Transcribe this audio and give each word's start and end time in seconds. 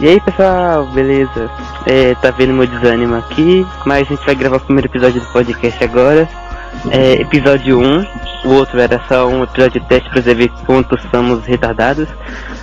E 0.00 0.08
aí 0.08 0.20
pessoal, 0.20 0.86
beleza? 0.86 1.48
É, 1.86 2.14
tá 2.16 2.30
vendo 2.32 2.52
meu 2.52 2.66
desânimo 2.66 3.14
aqui, 3.14 3.64
mas 3.86 4.06
a 4.06 4.14
gente 4.14 4.26
vai 4.26 4.34
gravar 4.34 4.56
o 4.56 4.60
primeiro 4.60 4.88
episódio 4.88 5.20
do 5.20 5.26
podcast 5.28 5.82
agora. 5.84 6.28
É, 6.90 7.14
episódio 7.14 7.78
1, 7.78 8.04
o 8.44 8.54
outro 8.54 8.80
era 8.80 9.00
só 9.08 9.28
um 9.28 9.44
episódio 9.44 9.80
de 9.80 9.88
teste 9.88 10.10
pra 10.10 10.20
ver 10.20 10.50
quanto 10.66 10.98
somos 11.10 11.44
retardados. 11.46 12.08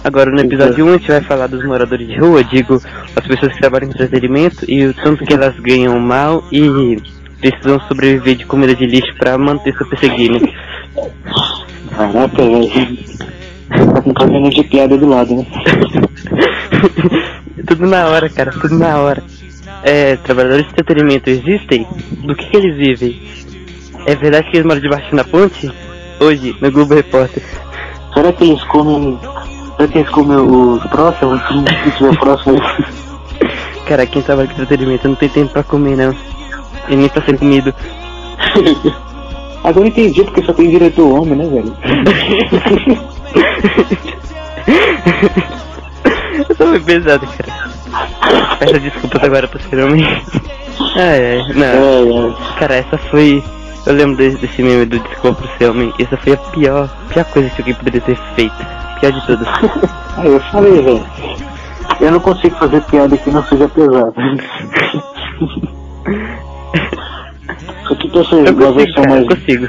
Agora 0.04 0.30
no 0.30 0.41
episódio 0.41 0.86
1 0.86 0.90
a 0.90 0.98
gente 0.98 1.08
vai 1.08 1.22
falar 1.22 1.48
dos 1.48 1.64
moradores 1.66 2.05
de 2.05 2.20
rua, 2.20 2.44
digo, 2.44 2.82
as 3.16 3.26
pessoas 3.26 3.54
que 3.54 3.59
trabalham 3.59 3.88
com 3.88 3.94
entretenimento 3.94 4.70
e 4.70 4.86
o 4.86 4.94
tanto 4.94 5.23
que 5.23 5.34
elas 5.34 5.58
ganham 5.59 5.98
mal 6.00 6.44
e 6.52 7.02
precisam 7.40 7.80
sobreviver 7.88 8.36
de 8.36 8.45
comida 8.45 8.76
de 8.76 8.86
lixo 8.86 9.16
pra 9.18 9.38
manter 9.38 9.73
seu 9.77 9.88
PC 9.88 10.09
Gamer. 10.09 10.54
Caraca, 11.95 12.44
velho. 12.44 12.98
Tá 13.70 14.02
com 14.02 14.13
caminhão 14.13 14.50
de 14.50 14.63
piada 14.63 14.98
do 14.98 15.08
lado, 15.08 15.34
né? 15.34 15.45
tudo 17.67 17.85
na 17.88 18.08
hora, 18.08 18.30
cara, 18.30 18.52
tudo 18.52 18.77
na 18.77 18.98
hora. 18.98 19.23
É, 19.84 20.16
trabalhadores 20.17 20.66
de 20.66 20.72
entretenimento 20.72 21.30
existem? 21.30 21.88
Do 22.23 22.35
que, 22.35 22.45
que 22.45 22.58
eles 22.58 22.77
vivem? 22.77 23.22
É 24.05 24.16
verdade 24.16 24.49
que 24.49 24.58
eles 24.58 24.66
moram 24.66 24.81
debaixo 24.81 25.16
da 25.16 25.23
ponte? 25.23 25.72
Hoje, 26.20 26.55
no 26.62 26.72
Globo 26.72 26.95
Repórter. 26.95 27.44
Será 28.13 28.31
que 28.34 28.44
eles 28.44 28.63
comem. 28.66 29.20
Será 29.77 29.88
que 29.88 29.98
eles 29.98 30.09
comem 30.09 30.38
os 30.38 30.84
próximos? 30.88 31.41
Se 31.41 31.91
tiver 31.98 32.17
próximo. 32.20 32.62
Cara, 33.88 34.05
quem 34.05 34.22
trabalha 34.22 34.48
com 34.48 34.61
entretenimento 34.61 35.08
não 35.08 35.16
tem 35.16 35.30
tempo 35.30 35.52
pra 35.52 35.63
comer, 35.63 35.98
não. 35.98 36.16
E 36.89 36.95
nem 36.95 37.09
pra 37.09 37.22
ser 37.23 37.38
comido. 37.38 37.73
Agora 39.63 39.88
entendi 39.88 40.23
porque 40.23 40.44
só 40.44 40.53
tem 40.53 40.70
diretor 40.70 41.19
homem, 41.19 41.36
né, 41.36 41.47
velho? 41.47 41.75
Eu 46.50 46.56
tô 46.56 46.66
muito 46.68 46.86
pesado, 46.86 47.26
cara. 47.28 47.70
Peço 48.60 48.80
desculpas 48.80 49.24
agora 49.24 49.48
pro 49.48 49.60
ser 49.70 49.84
homem. 49.84 50.04
Ai, 50.96 51.40
ai, 51.40 51.54
não. 51.54 51.66
É, 51.66 52.30
é. 52.30 52.60
Cara, 52.60 52.76
essa 52.76 52.98
foi. 52.98 53.44
Eu 53.86 53.94
lembro 53.94 54.18
desse, 54.18 54.38
desse 54.38 54.62
meme 54.62 54.86
do 54.86 55.00
desculpa 55.00 55.42
pro 55.42 55.58
ser 55.58 55.70
homem. 55.70 55.94
Essa 56.00 56.16
foi 56.18 56.34
a 56.34 56.38
pior, 56.38 56.90
pior 57.09 57.26
coisa 57.26 57.50
que 57.50 57.62
alguém 57.62 57.74
poderia 57.76 58.02
ter 58.02 58.18
feito. 58.36 58.56
Pior 59.00 59.12
de 59.12 59.26
tudo. 59.26 59.46
Aí 60.18 60.28
eu 60.32 60.40
falei, 60.52 60.82
velho. 60.82 61.06
Eu 62.00 62.12
não 62.12 62.20
consigo 62.20 62.56
fazer 62.58 62.82
piada 62.84 63.18
que 63.18 63.30
não 63.32 63.44
seja 63.46 63.68
pesada. 63.70 64.14
Só 67.88 67.96
que 67.96 68.09
pra 68.09 68.24
ser 68.26 68.48
Eu 68.48 68.54
uma 68.54 68.72
versão 68.72 69.04
mais. 69.08 69.22
eu 69.22 69.28
consigo. 69.28 69.68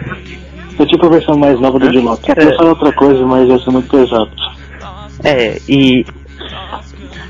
É 0.79 0.87
tipo 0.87 1.07
a 1.07 1.09
versão 1.11 1.37
mais 1.37 1.61
nova 1.61 1.79
do 1.79 1.91
Diloc. 1.91 2.21
Cara- 2.27 2.43
Eu 2.45 2.57
falo 2.57 2.69
outra 2.71 2.93
coisa, 2.93 3.25
mas 3.27 3.49
ia 3.49 3.59
ser 3.59 3.71
muito 3.71 3.89
pesado. 3.89 4.31
É, 5.25 5.59
e. 5.69 6.05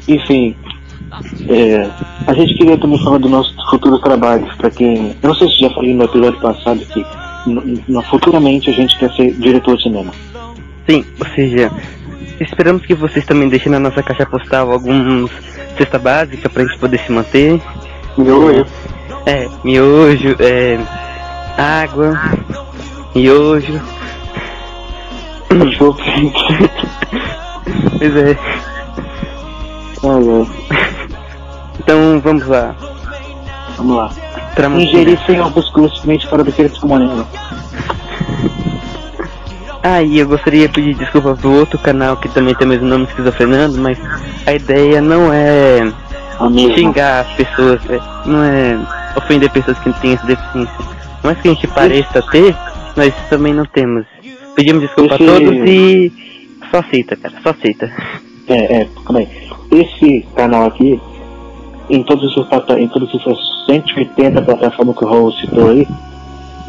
Enfim, 0.09 0.55
é, 1.49 1.89
a 2.27 2.35
gente 2.35 2.55
queria 2.57 2.77
também 2.79 2.99
falar 3.03 3.19
dos 3.19 3.31
nossos 3.31 3.55
futuros 3.71 4.01
trabalhos, 4.01 4.53
para 4.57 4.71
quem. 4.71 5.15
Eu 5.23 5.29
não 5.29 5.35
sei 5.35 5.49
se 5.49 5.61
já 5.61 5.71
falei 5.71 5.95
no 5.95 6.05
episódio 6.05 6.41
passado 6.41 6.81
que 6.87 7.05
n- 7.47 7.83
n- 7.89 8.03
futuramente 8.11 8.71
a 8.71 8.73
gente 8.73 8.99
quer 8.99 9.13
ser 9.13 9.33
diretor 9.35 9.77
de 9.77 9.83
cinema. 9.85 10.13
Sim, 10.89 11.05
ou 11.21 11.27
seja, 11.35 11.71
esperamos 12.41 12.85
que 12.85 12.95
vocês 12.95 13.25
também 13.25 13.49
deixem 13.49 13.71
na 13.71 13.79
nossa 13.79 14.03
caixa 14.03 14.27
postal 14.27 14.73
alguns 14.73 15.31
cesta 15.79 15.99
básica 15.99 16.49
pra 16.51 16.65
gente 16.65 16.79
poder 16.79 16.99
se 17.01 17.13
manter. 17.13 17.61
Miojo, 18.19 18.67
É, 19.27 19.49
miojo, 19.65 20.37
é. 20.41 20.79
água, 21.57 22.21
miojo. 23.15 23.81
Pois 27.99 28.17
é. 28.17 28.37
Ai. 30.05 30.47
Então 31.79 32.21
vamos 32.21 32.47
lá. 32.47 32.75
Vamos 33.77 33.97
lá. 33.97 34.11
Tramontina. 34.55 34.91
Ingerir 34.91 35.19
sem 35.27 35.41
fora 36.29 36.45
do 36.45 36.53
que 36.53 36.63
eles 36.63 36.77
comunham. 36.79 37.27
Ah, 39.83 40.01
e 40.01 40.19
eu 40.21 40.29
gostaria 40.29 40.69
de 40.69 40.75
pedir 40.75 40.95
desculpa 40.95 41.35
pro 41.35 41.51
outro 41.51 41.79
canal 41.79 42.17
que 42.17 42.29
também 42.29 42.55
tem 42.55 42.67
o 42.67 42.71
mesmo 42.71 42.87
nome, 42.87 43.05
Esquizofrenando, 43.05 43.79
mas 43.79 43.99
a 44.47 44.55
ideia 44.55 45.01
não 45.01 45.33
é 45.33 45.93
xingar 46.75 47.23
as 47.23 47.33
pessoas, 47.33 47.81
é- 47.91 48.29
não 48.29 48.45
é 48.45 48.79
ofender 49.17 49.51
pessoas 49.51 49.77
que 49.81 49.93
têm 49.95 50.13
essa 50.15 50.27
deficiência. 50.27 50.75
Mas 51.25 51.41
que 51.41 51.49
a 51.49 51.53
gente 51.55 51.67
pareça 51.67 52.23
ter, 52.31 52.57
nós 52.97 53.13
também 53.29 53.53
não 53.53 53.65
temos. 53.65 54.07
Pedimos 54.55 54.83
desculpa 54.83 55.17
a 55.17 55.19
todos 55.19 55.53
e 55.69 56.13
só 56.71 56.79
aceita, 56.79 57.17
cara, 57.17 57.35
só 57.43 57.51
aceita. 57.51 57.91
É, 58.49 58.83
é, 58.83 58.89
calma 59.05 59.21
aí. 59.21 59.52
Esse 59.73 60.27
canal 60.37 60.67
aqui, 60.67 61.01
em 61.89 62.03
todos 62.03 62.37
os 62.37 62.47
em 62.79 62.89
todas 62.89 63.09
essas 63.15 63.39
180 63.67 64.43
plataformas 64.43 64.97
que 64.97 65.05
o 65.05 65.09
Raul 65.09 65.33
citou 65.33 65.71
aí, 65.71 65.89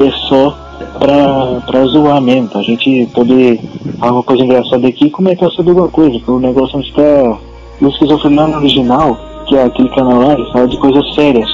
é 0.00 0.10
só 0.28 0.56
pra, 0.98 1.84
zoar 1.86 2.20
mesmo, 2.20 2.48
pra 2.48 2.62
gente 2.62 3.06
poder 3.14 3.60
falar 3.98 4.12
uma 4.12 4.22
coisa 4.22 4.42
engraçada 4.42 4.88
aqui 4.88 5.06
e 5.06 5.10
comentar 5.10 5.50
sobre 5.50 5.70
alguma 5.70 5.88
coisa, 5.88 6.18
que 6.18 6.30
o 6.30 6.38
negócio 6.38 6.78
não 6.78 6.84
está. 6.84 7.38
O 7.80 7.88
esquizofrenando 7.88 8.56
original, 8.56 9.18
que 9.46 9.56
é 9.56 9.64
aquele 9.64 9.88
canal 9.90 10.20
lá, 10.20 10.32
ele 10.34 10.50
fala 10.52 10.68
de 10.68 10.78
coisas 10.78 11.14
sérias. 11.14 11.50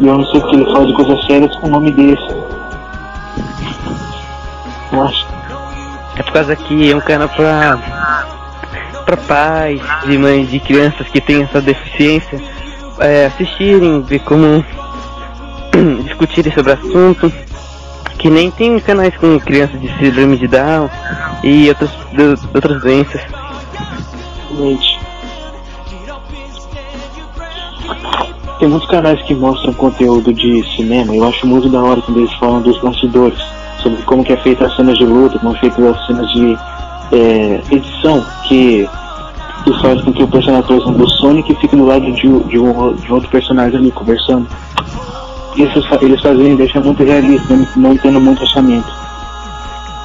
E 0.00 0.06
eu 0.06 0.16
não 0.16 0.24
sei 0.26 0.40
porque 0.40 0.56
ele 0.56 0.72
fala 0.72 0.86
de 0.86 0.94
coisas 0.94 1.26
sérias 1.26 1.54
com 1.56 1.66
o 1.66 1.70
nome 1.70 1.90
desse. 1.92 2.28
Eu 4.92 5.02
acho. 5.02 5.26
É 6.16 6.22
por 6.22 6.32
causa 6.32 6.56
que 6.56 6.90
é 6.90 6.96
um 6.96 7.00
canal 7.00 7.28
pra, 7.28 7.78
pra 9.08 9.16
pais 9.16 9.80
e 10.06 10.18
mães 10.18 10.50
de 10.50 10.60
crianças 10.60 11.08
que 11.08 11.18
têm 11.18 11.42
essa 11.42 11.62
deficiência 11.62 12.38
é, 13.00 13.24
assistirem, 13.26 14.02
ver 14.02 14.18
como 14.18 14.62
discutirem 16.04 16.52
sobre 16.52 16.72
o 16.72 16.74
assunto. 16.74 17.32
Que 18.18 18.28
nem 18.28 18.50
tem 18.50 18.78
canais 18.80 19.16
com 19.16 19.38
crianças 19.40 19.80
de 19.80 19.88
síndrome 19.96 20.36
de 20.36 20.46
Down 20.48 20.90
e 21.42 21.68
outras, 21.68 21.90
do- 22.12 22.48
outras 22.52 22.82
doenças. 22.82 23.22
Realmente. 24.50 24.98
Tem 28.58 28.68
muitos 28.68 28.90
canais 28.90 29.22
que 29.22 29.34
mostram 29.34 29.72
conteúdo 29.72 30.34
de 30.34 30.62
cinema. 30.76 31.14
Eu 31.14 31.26
acho 31.28 31.46
muito 31.46 31.68
da 31.70 31.80
hora 31.80 32.02
quando 32.02 32.18
eles 32.18 32.32
falam 32.34 32.60
dos 32.60 32.78
bastidores, 32.82 33.38
sobre 33.82 34.02
como 34.02 34.24
que 34.24 34.32
é 34.32 34.36
feita 34.38 34.66
as 34.66 34.74
cenas 34.76 34.98
de 34.98 35.04
luta, 35.06 35.38
como 35.38 35.54
é 35.54 35.58
feita 35.60 35.88
as 35.88 36.06
cenas 36.06 36.28
de 36.32 36.58
é, 37.12 37.60
edição, 37.74 38.24
que, 38.46 38.88
que 39.64 39.80
faz 39.80 40.00
com 40.02 40.12
que 40.12 40.22
o 40.22 40.28
personagem, 40.28 40.66
por 40.66 40.76
exemplo, 40.76 40.98
do 40.98 41.08
Sonic 41.10 41.54
fique 41.56 41.76
do 41.76 41.86
lado 41.86 42.10
de, 42.12 42.28
um- 42.28 42.40
de, 42.40 42.58
um, 42.58 42.94
de 42.94 43.12
outro 43.12 43.28
personagem 43.30 43.78
ali 43.78 43.90
conversando. 43.90 44.46
Isso 45.56 45.82
eles 46.02 46.20
fazem, 46.22 46.54
deixa 46.56 46.80
muito 46.80 47.02
realista, 47.02 47.54
não, 47.54 47.66
não 47.90 47.96
tendo 47.96 48.20
muito 48.20 48.42
orçamento. 48.42 48.86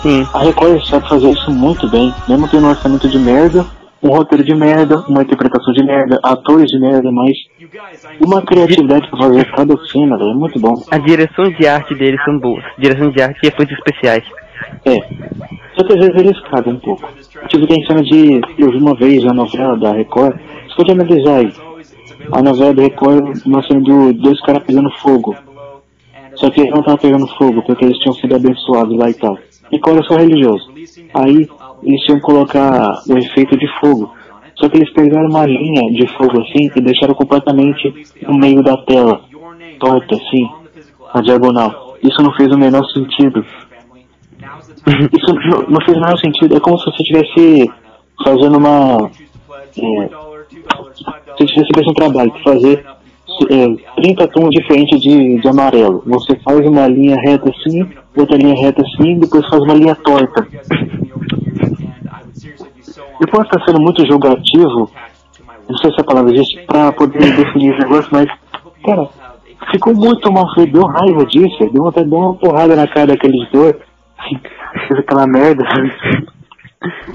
Sim, 0.02 0.28
A 0.34 0.40
Record 0.40 0.84
sabe 0.86 1.08
fazer 1.08 1.30
isso 1.30 1.52
muito 1.52 1.88
bem, 1.90 2.14
mesmo 2.28 2.48
tendo 2.48 2.66
um 2.66 2.70
orçamento 2.70 3.08
de 3.08 3.18
merda, 3.20 3.66
um 4.02 4.10
roteiro 4.10 4.44
de 4.44 4.54
merda, 4.54 5.00
uma 5.08 5.22
interpretação 5.22 5.72
de 5.74 5.82
merda, 5.84 6.20
atores 6.24 6.66
de 6.68 6.78
merda, 6.80 7.10
mas 7.12 7.32
uma 8.20 8.42
criatividade 8.42 9.08
pra 9.10 9.20
fazer 9.20 9.46
cada 9.56 9.78
cena, 9.88 10.18
velho, 10.18 10.32
é 10.32 10.34
muito 10.36 10.60
bom. 10.60 10.74
a 10.92 10.98
direção 10.98 11.46
de 11.52 11.66
arte 11.68 11.96
deles 11.96 12.22
são 12.26 12.38
boas. 12.40 12.64
Direção 12.78 13.12
de 13.12 13.22
arte 13.22 13.40
e 13.44 13.48
efeitos 13.48 13.78
especiais. 13.78 14.24
É. 14.86 14.98
Só 15.76 15.84
que 15.84 15.94
às 15.94 16.00
vezes 16.00 16.16
eles 16.16 16.40
cagam 16.50 16.74
um 16.74 16.80
pouco. 16.80 17.08
Tipo, 17.48 17.68
tem 17.68 17.86
cena 17.86 18.02
de. 18.04 18.42
Eu 18.58 18.72
vi 18.72 18.78
uma 18.78 18.96
vez 18.96 19.26
a 19.26 19.34
novela 19.34 19.78
da 19.78 19.94
Record, 19.94 20.38
pode 20.76 20.92
analisar 20.92 21.38
aí. 21.38 21.54
A 22.32 22.42
novela 22.42 22.74
da 22.74 22.84
Record, 22.84 23.38
de 23.84 24.14
dois 24.14 24.40
caras 24.42 24.64
pegando 24.64 24.90
fogo. 25.00 25.36
Só 26.36 26.50
que 26.50 26.62
eles 26.62 26.72
não 26.72 26.80
estavam 26.80 27.00
pegando 27.00 27.28
fogo, 27.28 27.62
porque 27.64 27.86
eles 27.86 27.98
tinham 28.00 28.14
sido 28.16 28.36
abençoados 28.36 28.98
lá 28.98 29.10
e 29.10 29.14
tal. 29.14 29.38
Record 29.72 30.00
é 30.00 30.04
só 30.04 30.16
religioso. 30.18 30.72
Aí 31.14 31.48
eles 31.84 32.02
tinham 32.02 32.20
que 32.20 32.26
colocar 32.26 33.02
o 33.08 33.18
efeito 33.18 33.58
de 33.58 33.68
fogo. 33.80 34.12
Só 34.56 34.70
que 34.70 34.78
eles 34.78 34.94
pegaram 34.94 35.30
uma 35.30 35.46
linha 35.46 35.92
de 35.92 36.08
fogo 36.16 36.42
assim 36.42 36.70
e 36.76 36.82
deixaram 36.82 37.14
completamente 37.16 37.94
no 38.22 38.38
meio 38.38 38.64
da 38.64 38.78
tela. 38.78 39.22
Torta 39.80 40.16
assim, 40.16 40.48
na 41.14 41.22
diagonal. 41.22 41.98
Isso 42.04 42.22
não 42.22 42.34
fez 42.34 42.54
o 42.54 42.58
menor 42.58 42.86
sentido. 42.92 43.46
Isso 45.14 45.34
não, 45.70 45.82
fez 45.86 45.98
o 45.98 46.18
sentido. 46.18 46.58
É 46.58 46.60
como 46.60 46.78
se 46.78 46.86
você 46.86 47.04
estivesse 47.04 47.72
fazendo 48.24 48.58
uma. 48.58 49.10
É, 49.78 50.10
se 51.38 51.56
você 51.56 51.64
tivesse 51.66 51.90
um 51.90 51.94
trabalho 51.94 52.32
de 52.32 52.44
fazer 52.44 52.86
é, 53.50 54.02
30 54.02 54.28
tons 54.28 54.50
diferentes 54.50 55.02
de, 55.02 55.40
de 55.40 55.48
amarelo. 55.48 56.04
Você 56.06 56.36
faz 56.44 56.60
uma 56.66 56.88
linha 56.88 57.16
reta 57.16 57.50
assim, 57.50 57.88
outra 58.16 58.38
linha 58.38 58.56
reta 58.56 58.82
assim, 58.82 59.20
depois 59.20 59.48
faz 59.48 59.62
uma 59.64 59.74
linha 59.74 59.96
torta. 59.96 60.48
Eu 63.20 63.28
posso 63.28 63.44
estar 63.44 63.66
sendo 63.66 63.80
muito 63.80 64.06
julgativo, 64.06 64.92
não 65.70 65.78
sei 65.78 65.92
se 65.92 66.02
a 66.02 66.04
palavra 66.04 66.34
existe, 66.34 66.60
pra 66.68 66.92
poder 66.92 67.20
definir 67.36 67.72
esse 67.72 67.80
negócio, 67.80 68.10
mas, 68.12 68.28
cara, 68.86 69.08
ficou 69.72 69.96
muito 69.96 70.32
mal 70.32 70.54
feito, 70.54 70.74
deu 70.74 70.86
raiva 70.86 71.26
disso, 71.26 71.70
deu 71.72 71.88
até 71.88 72.02
uma 72.02 72.34
porrada 72.34 72.76
na 72.76 72.88
cara 72.88 73.08
daquele 73.08 73.42
editor, 73.42 73.78
fez 74.88 75.00
aquela 75.00 75.28
merda. 75.28 75.64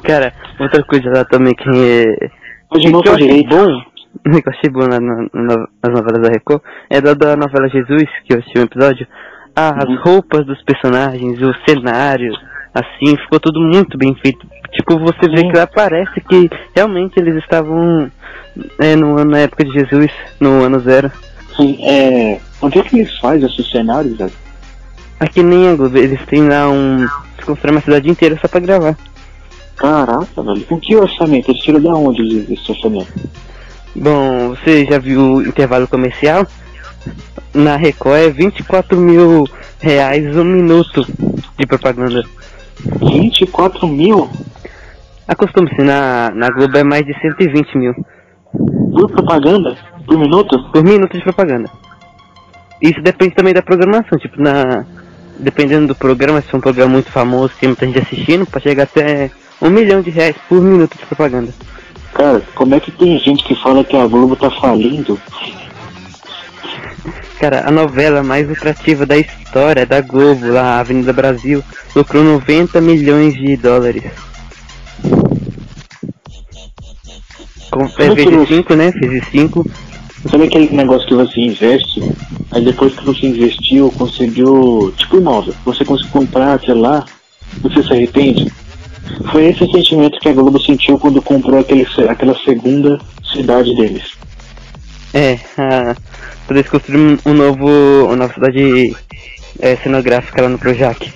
Cara, 0.04 0.32
outra 0.58 0.82
coisa 0.84 1.10
lá 1.10 1.24
também 1.24 1.54
que 1.54 1.68
é. 1.68 2.28
De 2.76 2.80
que 2.86 2.90
novo 2.90 3.06
eu 3.08 3.14
achei 3.14 3.46
bom 3.46 3.66
que 4.42 4.48
eu 4.48 4.52
achei 4.52 4.70
bom 4.70 4.86
na, 4.86 5.00
na, 5.00 5.16
na- 5.34 5.68
nas 5.82 5.92
novelas 5.94 6.22
da 6.22 6.28
Record, 6.30 6.62
é 6.90 7.00
da, 7.00 7.14
da 7.14 7.36
novela 7.36 7.68
Jesus, 7.68 8.04
que 8.24 8.34
eu 8.34 8.38
assisti 8.38 8.58
um 8.58 8.62
episódio. 8.64 9.06
Ah, 9.54 9.74
as 9.76 9.88
Uhum. 9.88 9.98
roupas 10.02 10.46
dos 10.46 10.62
personagens, 10.62 11.40
o 11.42 11.52
cenário, 11.66 12.32
assim, 12.74 13.16
ficou 13.16 13.40
tudo 13.40 13.60
muito 13.60 13.98
bem 13.98 14.14
feito. 14.22 14.46
Tipo, 14.72 14.98
você 14.98 15.28
vê 15.30 15.42
que 15.50 15.56
lá 15.58 15.66
parece 15.66 16.20
que 16.20 16.48
realmente 16.76 17.18
eles 17.18 17.36
estavam 17.42 18.10
é, 18.80 18.94
no, 18.94 19.24
na 19.24 19.38
época 19.38 19.64
de 19.64 19.72
Jesus, 19.72 20.12
no 20.40 20.62
ano 20.64 20.78
zero. 20.80 21.10
Sim, 21.56 21.76
é. 21.84 22.38
Onde 22.62 22.78
é 22.78 22.82
que 22.82 22.98
eles 23.00 23.18
fazem 23.18 23.48
esses 23.48 23.68
cenários, 23.70 24.16
velho? 24.16 24.32
Aqui 25.20 25.42
nem 25.42 25.68
a 25.68 25.74
Globo, 25.76 25.98
eles 25.98 26.24
têm 26.26 26.48
lá 26.48 26.68
um. 26.70 26.98
Eles 26.98 27.44
construíram 27.44 27.76
uma 27.76 27.84
cidade 27.84 28.08
inteira 28.08 28.38
só 28.40 28.48
pra 28.48 28.60
gravar. 28.60 28.96
Caraca, 29.76 30.42
velho. 30.42 30.64
Com 30.64 30.78
que 30.78 30.96
orçamento? 30.96 31.50
Eles 31.50 31.62
tiram 31.62 31.80
da 31.80 31.92
onde 31.94 32.22
esse 32.22 32.52
esse 32.54 32.72
orçamento? 32.72 33.12
Bom, 33.94 34.50
você 34.50 34.86
já 34.86 34.98
viu 34.98 35.34
o 35.34 35.42
intervalo 35.42 35.88
comercial? 35.88 36.46
Na 37.54 37.76
Record 37.76 38.18
é 38.18 38.30
24 38.30 38.96
mil 38.96 39.44
reais 39.80 40.36
um 40.36 40.44
minuto 40.44 41.04
de 41.58 41.66
propaganda. 41.66 42.22
24 43.00 43.86
mil 43.88 44.28
Acostume-se, 45.28 45.82
na, 45.82 46.30
na 46.34 46.48
Globo 46.48 46.78
é 46.78 46.82
mais 46.82 47.04
de 47.04 47.12
120 47.20 47.76
mil 47.76 47.94
por 48.98 49.10
propaganda? 49.10 49.76
Por 50.06 50.18
minuto? 50.18 50.70
por 50.72 50.82
minuto 50.82 51.16
de 51.16 51.22
propaganda. 51.22 51.70
Isso 52.80 53.00
depende 53.02 53.34
também 53.34 53.52
da 53.52 53.60
programação, 53.60 54.18
tipo, 54.18 54.40
na. 54.40 54.86
Dependendo 55.38 55.88
do 55.88 55.94
programa, 55.94 56.40
se 56.40 56.48
for 56.48 56.56
um 56.56 56.60
programa 56.60 56.92
muito 56.92 57.10
famoso, 57.12 57.52
tem 57.60 57.68
muita 57.68 57.86
gente 57.86 57.98
assistindo, 58.00 58.44
pode 58.46 58.64
chegar 58.64 58.82
até 58.84 59.30
um 59.62 59.70
milhão 59.70 60.00
de 60.02 60.10
reais 60.10 60.34
por 60.48 60.60
minuto 60.60 60.96
de 60.98 61.06
propaganda. 61.06 61.52
Cara, 62.12 62.42
como 62.54 62.74
é 62.74 62.80
que 62.80 62.90
tem 62.90 63.18
gente 63.20 63.44
que 63.44 63.54
fala 63.54 63.84
que 63.84 63.96
a 63.96 64.06
Globo 64.06 64.34
tá 64.34 64.50
falindo? 64.50 65.20
Cara, 67.38 67.68
a 67.68 67.70
novela 67.70 68.22
mais 68.24 68.48
lucrativa 68.48 69.06
da 69.06 69.16
história 69.16 69.86
da 69.86 70.00
Globo, 70.00 70.48
lá, 70.48 70.76
a 70.76 70.80
Avenida 70.80 71.12
Brasil, 71.12 71.62
lucrou 71.94 72.24
90 72.24 72.80
milhões 72.80 73.34
de 73.34 73.56
dólares. 73.56 74.02
Com, 77.70 77.84
é, 78.02 78.14
vezes 78.14 78.34
você- 78.34 78.46
5, 78.56 78.74
né? 78.74 78.90
Vezes 78.90 79.24
5. 79.30 79.64
Sabe 80.30 80.44
aquele 80.44 80.74
negócio 80.74 81.06
que 81.06 81.14
você 81.14 81.40
investe, 81.40 82.02
aí 82.50 82.64
depois 82.64 82.94
que 82.94 83.04
você 83.04 83.26
investiu, 83.26 83.92
conseguiu, 83.92 84.92
tipo 84.96 85.16
imóvel, 85.18 85.54
você 85.64 85.84
conseguiu 85.84 86.12
comprar 86.12 86.54
aquilo 86.54 86.80
lá, 86.80 87.04
você 87.62 87.82
se 87.82 87.92
arrepende? 87.92 88.52
Foi 89.30 89.46
esse 89.46 89.66
sentimento 89.70 90.18
que 90.18 90.28
a 90.28 90.32
Globo 90.32 90.60
sentiu 90.60 90.98
quando 90.98 91.22
comprou 91.22 91.60
aquele, 91.60 91.86
aquela 92.08 92.36
segunda 92.44 92.98
cidade 93.32 93.74
deles. 93.74 94.12
É, 95.14 95.38
a, 95.56 95.94
quando 96.46 96.58
eles 96.58 96.70
construíram 96.70 97.18
um 97.24 97.34
novo, 97.34 98.06
uma 98.06 98.16
nova 98.16 98.34
cidade 98.34 98.94
é, 99.60 99.76
cenográfica 99.76 100.42
lá 100.42 100.48
no 100.48 100.58
Projac. 100.58 101.12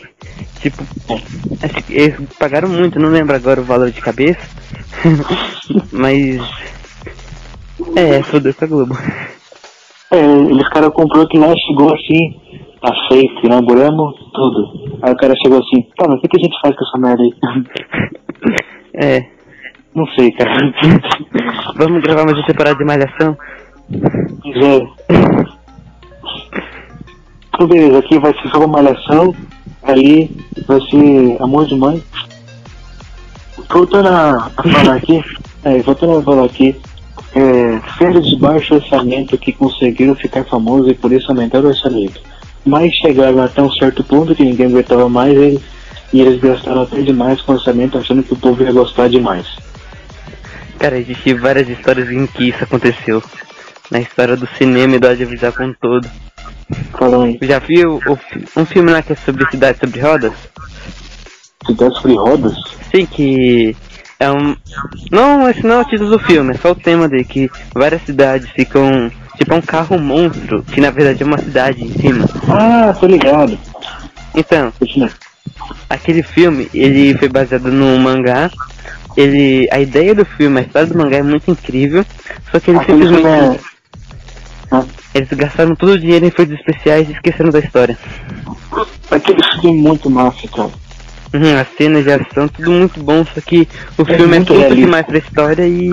Tipo, 0.60 0.84
que 1.87 1.93
eles 1.93 2.16
pagaram 2.38 2.69
muito, 2.69 2.98
não 2.98 3.10
lembro 3.10 3.34
agora 3.34 3.60
o 3.60 3.64
valor 3.64 3.90
de 3.90 4.00
cabeça. 4.00 4.40
Mas. 5.90 6.40
É, 7.96 8.23
fodeu 8.23 8.55
com 8.55 8.64
a 8.64 8.69
Globo. 8.69 8.94
É, 10.11 10.20
eles 10.50 10.69
cara 10.69 10.90
comprou 10.90 11.25
aquilo 11.25 11.46
lá, 11.46 11.55
chegou 11.56 11.94
assim, 11.94 12.34
aceito, 12.82 13.46
inauguramos 13.46 14.14
tudo. 14.34 14.99
Aí 15.02 15.12
o 15.12 15.17
cara 15.17 15.34
chegou 15.43 15.58
assim, 15.58 15.82
tá, 15.96 16.06
mas 16.08 16.19
o 16.19 16.20
que 16.20 16.29
que 16.29 16.38
a 16.38 16.43
gente 16.43 16.61
faz 16.61 16.76
com 16.76 16.84
essa 16.84 16.99
merda 16.99 17.23
aí? 17.23 17.32
É. 18.94 19.26
Não 19.94 20.06
sei, 20.19 20.31
cara. 20.32 20.50
Vamos 21.76 22.02
gravar 22.02 22.25
mais 22.25 22.37
uma 22.38 22.46
temporada 22.46 22.76
de 22.76 22.84
Malhação? 22.84 23.37
Pois 24.43 24.56
é. 24.56 24.81
Então 27.55 27.67
beleza, 27.67 27.99
aqui 27.99 28.19
vai 28.19 28.32
ser 28.32 28.49
só 28.49 28.58
uma 28.58 28.82
malhação, 28.82 29.34
ali 29.82 30.31
vai 30.67 30.81
ser 30.81 31.37
amor 31.40 31.67
de 31.67 31.75
mãe. 31.75 32.02
Voltando 33.70 34.08
a 34.08 34.50
falar 34.50 34.96
aqui, 34.96 35.23
é, 35.64 35.79
voltando 35.82 36.19
a 36.19 36.23
falar 36.23 36.44
aqui, 36.46 36.75
é, 37.34 37.81
séries 37.99 38.26
de 38.26 38.37
baixo 38.37 38.75
orçamento 38.75 39.38
que 39.38 39.52
conseguiram 39.52 40.14
ficar 40.14 40.44
famosas 40.44 40.90
e 40.90 40.94
por 40.94 41.12
isso 41.12 41.31
aumentaram 41.31 41.67
o 41.67 41.69
orçamento. 41.69 42.20
Mas 42.64 42.93
chegaram 42.94 43.43
até 43.43 43.62
um 43.62 43.73
certo 43.73 44.05
ponto 44.05 44.34
que 44.34 44.44
ninguém 44.44 44.67
aguentava 44.67 45.08
mais 45.08 45.37
e, 45.37 45.61
e 46.12 46.20
eles 46.20 46.40
gastaram 46.40 46.82
até 46.82 47.00
demais 47.00 47.40
com 47.40 47.52
o 47.52 47.55
orçamento 47.56 47.99
achando 47.99 48.23
que 48.23 48.34
o 48.34 48.37
povo 48.37 48.62
ia 48.62 48.73
gostar 48.73 49.08
demais. 49.08 49.46
Cara, 50.79 50.99
existem 50.99 51.34
várias 51.34 51.69
histórias 51.69 52.11
em 52.11 52.26
que 52.26 52.49
isso 52.49 52.62
aconteceu. 52.62 53.23
Na 53.90 54.00
história 54.00 54.37
do 54.37 54.49
cinema 54.56 54.96
e 54.96 54.99
do 54.99 55.08
audiovisual 55.08 55.52
como 55.52 55.70
um 55.70 55.75
todo. 55.81 56.08
Falam 56.99 57.23
aí, 57.23 57.38
Já 57.43 57.58
viu 57.58 58.00
o 58.06 58.61
um 58.61 58.64
filme 58.64 58.90
lá 58.90 59.02
que 59.02 59.12
é 59.12 59.17
sobre 59.17 59.44
cidade 59.50 59.79
sobre 59.79 60.00
rodas? 60.00 60.32
cidades 61.67 61.99
free 61.99 62.17
rodas? 62.17 62.55
Sim, 62.90 63.06
que 63.06 63.76
é 64.22 64.30
um. 64.30 64.56
Não, 65.10 65.48
esse 65.48 65.66
não 65.66 65.76
é 65.76 65.80
o 65.80 65.84
título 65.84 66.10
do 66.10 66.19
filme, 66.19 66.52
é 66.52 66.56
só 66.58 66.70
o 66.70 66.76
tema 66.76 67.08
dele, 67.08 67.24
que 67.24 67.50
várias 67.74 68.02
cidades 68.02 68.48
ficam. 68.50 69.10
Tipo, 69.36 69.54
é 69.54 69.56
um 69.56 69.62
carro 69.62 69.98
monstro, 69.98 70.62
que 70.62 70.80
na 70.80 70.90
verdade 70.90 71.22
é 71.22 71.26
uma 71.26 71.38
cidade 71.38 71.82
em 71.82 71.92
cima. 71.92 72.28
Ah, 72.48 72.94
tô 72.98 73.06
ligado. 73.06 73.58
Então, 74.34 74.72
aquele 75.88 76.22
filme, 76.22 76.69
ele 76.72 77.16
foi 77.19 77.28
baseado 77.28 77.70
num 77.72 77.98
mangá. 77.98 78.50
Ele. 79.16 79.69
A 79.72 79.80
ideia 79.80 80.14
do 80.14 80.24
filme, 80.24 80.60
a 80.60 80.62
história 80.62 80.88
do 80.88 80.96
mangá 80.96 81.16
é 81.16 81.22
muito 81.22 81.50
incrível. 81.50 82.04
Só 82.50 82.60
que 82.60 82.66
filme 82.66 82.84
simplesmente. 82.84 83.26
é... 83.26 83.58
Ah, 84.70 84.84
Eles 85.14 85.28
gastaram 85.32 85.74
todo 85.74 85.92
o 85.92 85.98
dinheiro 85.98 86.24
em 86.24 86.28
efeitos 86.28 86.58
especiais 86.58 87.08
e 87.08 87.12
esqueceram 87.12 87.50
da 87.50 87.58
história. 87.58 87.98
aquele 89.10 89.42
filme 89.60 89.80
é 89.80 89.82
muito 89.88 90.08
massa, 90.08 90.48
cara. 90.48 90.70
Uhum, 91.34 91.56
as 91.58 91.69
cenas 91.76 92.05
de 92.05 92.12
ação, 92.12 92.46
tudo 92.49 92.70
muito 92.70 93.02
bom, 93.02 93.25
só 93.25 93.40
que 93.40 93.67
o 93.99 94.02
É 94.02 94.05
filme 94.05 94.23
é 94.25 94.26
muito 94.38 94.49
curto 94.49 94.61
realista. 94.61 94.84
demais 94.84 95.06
pra 95.06 95.19
história 95.19 95.67
e 95.67 95.88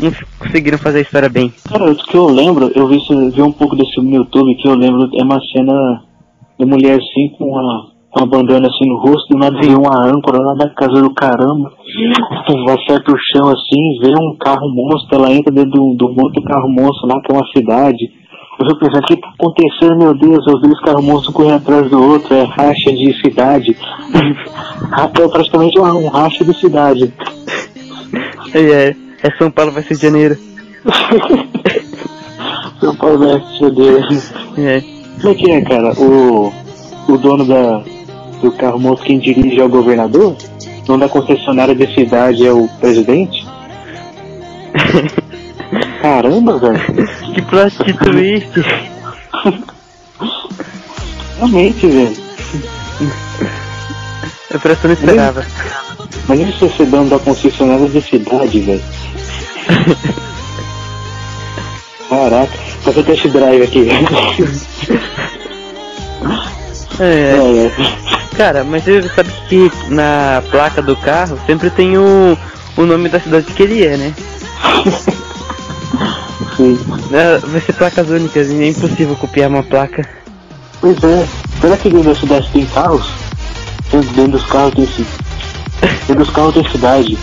não 0.00 0.12
conseguiram 0.38 0.78
fazer 0.78 0.98
a 0.98 1.02
história 1.02 1.28
bem. 1.28 1.52
Cara, 1.68 1.90
o 1.90 1.94
que 1.96 2.16
eu 2.16 2.26
lembro, 2.26 2.70
eu 2.74 2.86
vi, 2.88 2.98
vi 3.32 3.42
um 3.42 3.52
pouco 3.52 3.76
desse 3.76 3.92
filme 3.94 4.10
no 4.10 4.16
YouTube, 4.16 4.56
que 4.56 4.68
eu 4.68 4.74
lembro, 4.74 5.08
é 5.14 5.22
uma 5.22 5.40
cena 5.52 6.02
da 6.58 6.66
mulher 6.66 6.98
assim, 6.98 7.28
com 7.38 7.44
uma, 7.44 7.86
com 8.10 8.20
uma 8.20 8.26
bandana 8.26 8.66
assim 8.66 8.88
no 8.88 8.98
rosto, 8.98 9.28
do 9.30 9.38
nada 9.38 9.56
vê 9.60 9.68
uma 9.68 10.04
âncora 10.06 10.38
lá 10.42 10.54
na 10.56 10.68
casa 10.70 11.00
do 11.00 11.14
caramba, 11.14 11.72
acerta 12.68 13.12
o 13.12 13.16
chão 13.18 13.48
assim, 13.48 13.98
vê 14.02 14.10
um 14.18 14.36
carro 14.36 14.68
monstro, 14.74 15.16
ela 15.16 15.32
entra 15.32 15.52
dentro 15.52 15.70
do, 15.70 15.94
do 15.94 16.06
outro 16.22 16.42
carro 16.42 16.68
monstro 16.68 17.06
lá, 17.08 17.20
que 17.20 17.32
é 17.32 17.34
uma 17.34 17.46
cidade. 17.56 18.10
Eu 18.58 18.66
fico 18.66 18.80
pensando, 18.80 19.02
o 19.02 19.06
que 19.06 19.16
tá 19.16 19.28
acontecendo, 19.38 19.98
meu 19.98 20.14
Deus, 20.14 20.46
os 20.46 20.62
dois 20.62 20.80
carros 20.80 21.04
monstros 21.04 21.34
correm 21.34 21.52
atrás 21.52 21.90
do 21.90 22.02
outro, 22.02 22.34
é 22.34 22.44
racha 22.44 22.90
de 22.90 23.20
cidade. 23.20 23.76
é 24.96 25.28
praticamente 25.28 25.78
um, 25.78 26.08
racha 26.08 26.42
de 26.42 26.58
cidade. 26.58 27.12
É, 28.54 28.60
é, 28.60 28.96
é 29.22 29.30
São 29.36 29.50
Paulo 29.50 29.72
vai 29.72 29.82
ser 29.82 29.94
de 29.94 30.02
janeiro. 30.02 30.38
São 32.80 32.96
Paulo 32.96 33.18
vai 33.18 33.40
se 33.40 34.60
É. 34.60 34.80
Como 35.20 35.32
é 35.32 35.34
que 35.34 35.50
é, 35.50 35.60
cara? 35.62 35.92
O, 35.98 36.52
o 37.08 37.18
dono 37.18 37.44
da, 37.44 37.82
do 38.40 38.52
carro 38.52 38.78
monstro, 38.78 39.06
quem 39.06 39.18
dirige 39.18 39.60
é 39.60 39.64
o 39.64 39.68
governador? 39.68 40.34
O 40.82 40.86
dono 40.86 41.00
da 41.00 41.08
concessionária 41.08 41.74
de 41.74 41.94
cidade 41.94 42.46
é 42.46 42.52
o 42.52 42.66
presidente? 42.80 43.46
Caramba, 46.00 46.58
velho. 46.58 46.80
Que 47.36 47.42
plot 47.42 47.76
twist! 47.98 48.50
Realmente, 51.36 51.86
velho. 51.86 52.16
Eu 54.50 54.60
parece 54.60 54.80
que 54.80 54.86
eu 54.86 54.88
não 54.88 54.94
esperava. 54.94 55.46
Imagina 56.24 56.52
você 56.52 56.68
ser 56.70 56.86
dono 56.86 57.10
da 57.10 57.18
concessionária 57.18 57.88
de 57.90 58.00
cidade, 58.00 58.60
velho. 58.60 58.82
Caraca, 62.08 62.58
fazer 62.82 63.02
test 63.02 63.26
drive 63.28 63.62
aqui. 63.62 63.88
É, 66.98 67.04
É, 67.04 67.66
é. 67.66 67.72
cara, 68.36 68.64
mas 68.64 68.84
você 68.84 69.02
sabe 69.10 69.30
que 69.50 69.70
na 69.90 70.42
placa 70.50 70.80
do 70.80 70.96
carro 70.96 71.38
sempre 71.46 71.68
tem 71.68 71.98
o, 71.98 72.38
o 72.78 72.86
nome 72.86 73.10
da 73.10 73.20
cidade 73.20 73.52
que 73.52 73.62
ele 73.62 73.84
é, 73.84 73.98
né? 73.98 74.14
Sim. 76.56 76.78
É, 77.12 77.38
Vai 77.38 77.60
ser 77.60 77.72
placas 77.74 78.08
únicas 78.08 78.48
e 78.48 78.62
é 78.62 78.68
impossível 78.68 79.16
copiar 79.16 79.50
uma 79.50 79.62
placa. 79.62 80.08
Pois 80.80 80.96
é. 81.04 81.26
Será 81.60 81.76
que 81.76 81.88
dentro 81.90 82.08
da 82.10 82.14
cidade 82.14 82.48
tem 82.52 82.66
carros? 82.66 83.10
Dentro 83.90 84.28
dos 84.28 84.44
carros 84.46 84.74
tem 84.74 85.06
Dentro 86.06 86.24
dos 86.24 86.30
carros 86.30 86.54
tem 86.54 86.70
cidade. 86.70 87.18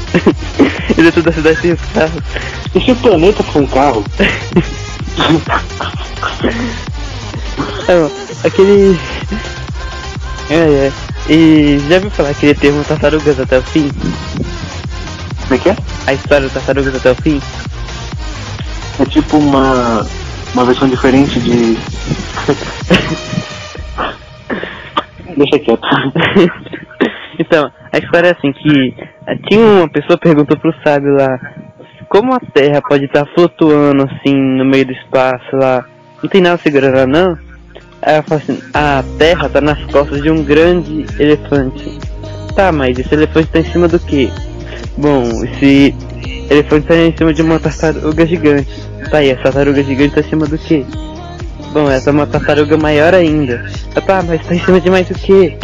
e 0.90 0.94
dentro 1.02 1.22
da 1.24 1.32
cidade 1.32 1.62
tem 1.62 1.74
os 1.74 1.82
carros. 1.94 2.24
E 2.76 2.82
se 2.82 2.92
o 2.92 2.96
planeta 2.96 3.44
for 3.44 3.62
um 3.62 3.68
carro? 3.68 4.04
Não, 7.88 8.12
aquele. 8.44 9.00
É, 10.50 10.56
é. 10.56 10.92
E 11.30 11.80
já 11.90 12.00
viu 12.00 12.12
falar 12.12 12.30
aquele 12.30 12.54
termo 12.54 12.84
tartarugas 12.84 13.40
até 13.40 13.60
o 13.60 13.64
fim? 13.64 13.90
Como 15.44 15.54
é 15.54 15.58
que 15.58 15.70
é? 15.70 15.76
A 16.08 16.14
história 16.14 16.48
do 16.48 16.54
tartarugas 16.54 16.96
até 16.96 17.12
o 17.12 17.16
fim? 17.16 17.42
É 19.00 19.06
tipo 19.06 19.38
uma, 19.38 20.06
uma 20.54 20.66
versão 20.66 20.88
diferente 20.88 21.40
de. 21.40 21.78
Deixa 25.36 25.60
quieto. 25.60 25.88
então, 27.40 27.72
a 27.92 27.98
história 27.98 28.28
é 28.28 28.32
assim 28.32 28.54
que 28.54 28.94
eh, 29.28 29.36
tinha 29.50 29.66
uma 29.66 29.90
pessoa 29.90 30.18
perguntou 30.18 30.56
pro 30.58 30.74
sábio 30.84 31.16
lá 31.16 31.40
como 32.14 32.32
a 32.32 32.40
Terra 32.40 32.80
pode 32.80 33.06
estar 33.06 33.26
flutuando 33.34 34.04
assim 34.04 34.36
no 34.36 34.64
meio 34.64 34.86
do 34.86 34.92
espaço 34.92 35.56
lá, 35.56 35.84
não 36.22 36.30
tem 36.30 36.42
nada 36.42 36.60
segurando 36.60 36.96
ela 36.96 37.08
não? 37.08 37.32
Aí 38.04 38.14
ela 38.14 38.22
fala 38.22 38.40
assim, 38.40 38.62
a 38.72 39.04
Terra 39.18 39.50
tá 39.50 39.60
nas 39.60 39.84
costas 39.86 40.22
de 40.22 40.30
um 40.30 40.44
grande 40.44 41.08
elefante. 41.20 41.98
Tá, 42.56 42.72
mas 42.72 43.00
esse 43.00 43.16
elefante 43.16 43.48
tá 43.48 43.60
em 43.60 43.66
cima 43.66 43.88
do 43.88 43.98
que? 43.98 44.32
Bom, 44.96 45.24
esse 45.44 45.96
elefante 46.50 46.88
tá 46.88 46.96
em 46.96 47.16
cima 47.16 47.34
de 47.34 47.42
uma 47.42 47.60
tartaruga 47.60 48.26
gigante. 48.26 48.68
Tá 49.10 49.18
aí, 49.18 49.30
essa 49.30 49.44
tartaruga 49.44 49.84
gigante 49.84 50.16
tá 50.16 50.22
em 50.22 50.30
cima 50.30 50.46
do 50.46 50.58
que? 50.58 50.86
Bom, 51.72 51.90
essa 51.90 52.10
é 52.10 52.14
uma 52.14 52.28
tartaruga 52.28 52.78
maior 52.78 53.14
ainda. 53.14 53.66
Ah, 53.96 54.02
tá, 54.02 54.24
mas 54.24 54.46
tá 54.46 54.56
em 54.56 54.60
cima 54.60 54.80
de 54.80 54.90
mais 54.90 55.10
o 55.10 55.14
que? 55.14 55.58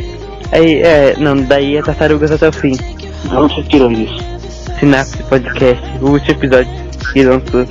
Aí, 0.52 0.82
é, 0.82 1.16
não, 1.18 1.36
daí 1.36 1.78
é 1.78 1.82
tartarugas 1.82 2.32
até 2.32 2.50
o 2.50 2.54
fim. 2.54 2.76
Onde 3.32 3.54
você 3.54 3.64
tirou 3.64 3.92
isso? 3.92 4.18
Sinapse 4.80 5.22
Podcast, 5.24 5.84
o 6.02 6.08
último 6.08 6.32
episódio 6.32 6.72
que 7.12 7.24
lançou. 7.24 7.66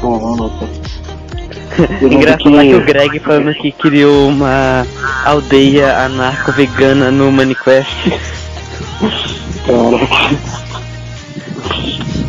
Caramba, 0.00 0.50
cara. 0.58 0.92
Engraçado 2.02 2.50
lá 2.50 2.62
que 2.62 2.74
o 2.74 2.84
Greg 2.84 3.18
falando 3.18 3.54
que 3.54 3.72
criou 3.72 4.28
uma 4.28 4.86
aldeia 5.24 6.04
anarco-vegana 6.04 7.10
no 7.10 7.32
Minecraft. 7.32 8.12
Caraca. 9.66 10.61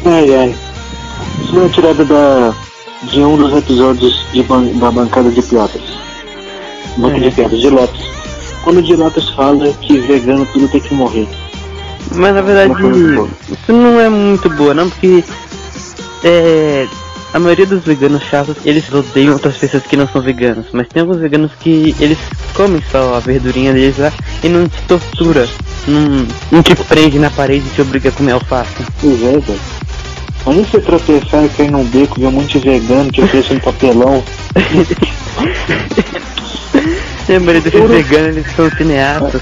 Ai, 0.05 0.35
ai. 0.35 0.55
Isso 1.43 1.55
é 1.55 1.59
uma 1.59 1.69
tirada 1.69 2.05
da, 2.05 2.53
de 3.03 3.19
um 3.21 3.37
dos 3.37 3.53
episódios 3.57 4.25
de 4.33 4.43
da 4.79 4.91
bancada 4.91 5.29
de 5.29 5.41
piadas. 5.41 5.81
Banca 6.97 7.19
de 7.19 7.27
É. 7.27 7.31
piadas, 7.31 7.59
de 7.59 7.69
Lopes. 7.69 8.01
Quando 8.63 8.77
o 8.77 8.81
de 8.81 8.95
Lopes 8.95 9.29
fala 9.29 9.71
que 9.81 9.99
vegano 9.99 10.45
tudo 10.53 10.67
tem 10.67 10.81
que 10.81 10.93
morrer. 10.93 11.27
Mas 12.15 12.35
na 12.35 12.41
verdade, 12.41 12.73
isso 13.49 13.71
não 13.71 13.99
é 13.99 14.09
muito 14.09 14.49
boa, 14.51 14.73
não, 14.73 14.89
porque 14.89 15.23
é, 16.23 16.87
a 17.33 17.39
maioria 17.39 17.65
dos 17.65 17.83
veganos 17.83 18.23
chatos, 18.23 18.55
eles 18.63 18.91
odeiam 18.93 19.33
outras 19.33 19.57
pessoas 19.57 19.83
que 19.83 19.97
não 19.97 20.07
são 20.07 20.21
veganos. 20.21 20.67
Mas 20.71 20.87
tem 20.89 21.01
alguns 21.01 21.17
veganos 21.17 21.51
que 21.59 21.95
eles 21.99 22.17
comem 22.53 22.81
só 22.91 23.15
a 23.15 23.19
verdurinha 23.19 23.73
deles 23.73 23.97
lá 23.97 24.11
e 24.43 24.49
não 24.49 24.67
te 24.67 24.81
tortura. 24.83 25.47
Não, 25.87 26.27
não 26.51 26.63
te 26.63 26.75
prende 26.75 27.19
na 27.19 27.29
parede 27.29 27.67
e 27.67 27.71
te 27.71 27.81
obriga 27.81 28.09
a 28.09 28.11
comer 28.11 28.31
alface. 28.33 28.71
Pois 29.01 29.21
é, 29.23 29.31
velho. 29.39 29.59
Imagina 30.45 30.67
você 30.67 30.79
tropeçar 30.81 31.45
e 31.45 31.49
cair 31.49 31.71
num 31.71 31.85
beco, 31.85 32.19
ver 32.19 32.27
um 32.27 32.31
monte 32.31 32.59
de 32.59 32.69
vegano 32.69 33.11
te 33.11 33.21
oferecendo 33.21 33.61
papelão. 33.61 34.23
E 37.29 37.35
a 37.35 37.39
maioria 37.39 37.61
desses 37.61 37.79
Futuro. 37.79 37.93
veganos, 38.03 38.37
eles 38.37 38.55
são 38.55 38.69
cineastas. 38.71 39.41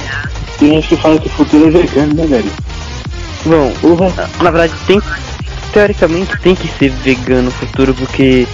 Tem 0.59 0.69
gente 0.69 0.87
que 0.89 0.95
fala 0.97 1.19
que 1.19 1.27
o 1.27 1.31
futuro 1.31 1.67
é 1.67 1.71
vegano, 1.71 2.13
né, 2.13 2.27
velho? 2.27 2.51
Bom, 3.45 3.73
Porra. 3.81 4.29
na 4.39 4.51
verdade 4.51 4.73
tem 4.85 5.01
teoricamente 5.73 6.37
tem 6.41 6.53
que 6.53 6.67
ser 6.77 6.89
vegano 6.89 7.43
no 7.43 7.51
futuro 7.51 7.93
porque 7.95 8.47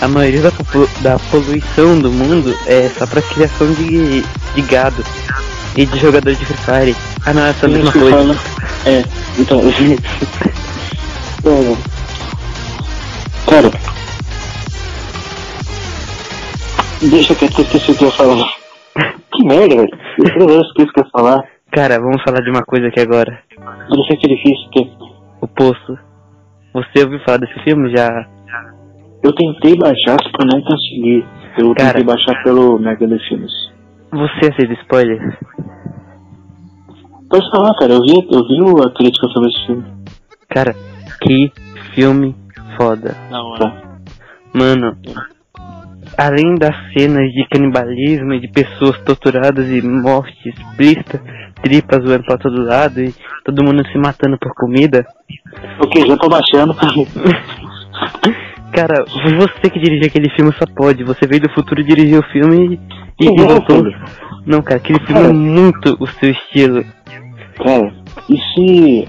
a 0.00 0.08
maioria 0.08 0.40
da, 0.40 0.52
da 1.00 1.18
poluição 1.30 1.98
do 1.98 2.10
mundo 2.10 2.56
é 2.66 2.90
só 2.98 3.06
pra 3.06 3.20
criação 3.20 3.70
de, 3.74 4.24
de 4.54 4.62
gado 4.62 5.04
e 5.76 5.86
de 5.86 5.98
jogadores 5.98 6.38
de 6.38 6.46
Free 6.46 6.64
Fire. 6.64 6.96
Ah 7.26 7.32
não, 7.34 7.42
essa 7.42 7.66
é 7.66 7.68
a 7.68 7.68
mesma 7.68 7.92
que 7.92 7.98
coisa. 7.98 8.16
fala. 8.16 8.34
É, 8.86 9.02
então. 9.38 9.60
é, 11.46 11.76
cara. 13.50 13.70
Deixa 17.02 17.34
que 17.34 17.44
eu 17.44 17.48
esqueci 17.48 17.90
o 17.92 17.96
que 17.96 18.04
eu 18.04 18.08
ia 18.08 18.16
falar. 18.16 18.46
Que 19.32 19.44
merda, 19.46 19.76
velho. 19.76 19.88
Eu 20.40 20.46
vez 20.48 20.60
esqueço 20.66 20.88
o 20.88 20.92
que 20.92 21.00
eu 21.00 21.04
ia 21.04 21.10
falar. 21.12 21.44
Cara, 21.72 22.00
vamos 22.00 22.20
falar 22.22 22.40
de 22.42 22.50
uma 22.50 22.62
coisa 22.62 22.88
aqui 22.88 22.98
agora. 23.00 23.40
Eu 23.88 24.04
sei 24.04 24.16
que 24.16 24.26
é 24.26 24.34
difícil, 24.34 24.68
porque 24.72 24.90
O 25.40 25.46
Poço. 25.46 25.98
Você 26.74 27.04
ouviu 27.04 27.20
falar 27.20 27.38
desse 27.38 27.58
filme 27.62 27.90
já? 27.96 28.26
eu 29.22 29.32
tentei 29.34 29.76
baixar, 29.76 30.16
só 30.22 30.30
que 30.30 30.42
eu 30.42 30.46
não 30.46 30.60
consegui. 30.62 31.24
Eu 31.58 31.74
Cara. 31.74 31.88
tentei 31.92 32.04
baixar 32.04 32.42
pelo 32.42 32.78
Mega 32.78 33.06
de 33.06 33.18
Filmes. 33.28 33.52
Você 34.12 34.50
aceita 34.52 34.72
spoilers? 34.82 35.34
Pode 37.28 37.48
falar, 37.50 37.74
cara. 37.78 37.92
Eu 37.92 38.00
vi, 38.02 38.14
eu 38.30 38.46
vi 38.46 38.60
o- 38.62 38.82
a 38.86 38.92
crítica 38.92 39.26
sobre 39.28 39.50
esse 39.50 39.66
filme. 39.66 39.84
Cara, 40.48 40.74
que 41.22 41.52
filme 41.94 42.34
foda. 42.76 43.16
Na 43.30 43.42
hora. 43.42 43.82
Mano, 44.52 44.96
além 46.18 46.56
das 46.56 46.74
cenas 46.92 47.30
de 47.32 47.46
canibalismo 47.48 48.34
e 48.34 48.40
de 48.40 48.48
pessoas 48.48 48.98
torturadas 49.04 49.68
e 49.68 49.80
morte 49.80 50.48
explícita, 50.48 51.22
tripas 51.62 52.04
voando 52.04 52.24
pra 52.24 52.36
todo 52.36 52.64
lado 52.64 53.00
e 53.00 53.14
todo 53.44 53.64
mundo 53.64 53.86
se 53.86 53.98
matando 53.98 54.36
por 54.38 54.52
comida. 54.54 55.06
Ok, 55.80 56.04
já 56.06 56.16
tô 56.16 56.28
baixando. 56.28 56.74
Cara, 58.72 59.04
você 59.04 59.68
que 59.70 59.80
dirigiu 59.80 60.06
aquele 60.06 60.30
filme 60.30 60.52
só 60.54 60.64
pode. 60.76 61.02
Você 61.04 61.26
veio 61.28 61.42
do 61.42 61.50
futuro 61.52 61.82
dirigir 61.84 62.18
o 62.18 62.26
filme 62.30 62.74
e, 62.74 62.80
e 63.20 63.42
voltou. 63.42 63.76
eu- 63.86 63.92
Não, 64.46 64.62
cara, 64.62 64.76
aquele 64.76 64.98
filme 65.00 65.14
Cara. 65.20 65.28
é 65.28 65.32
muito 65.32 65.96
o 66.00 66.06
seu 66.06 66.30
estilo. 66.30 66.84
Cara, 67.62 67.92
e 68.28 68.38
se 68.38 69.08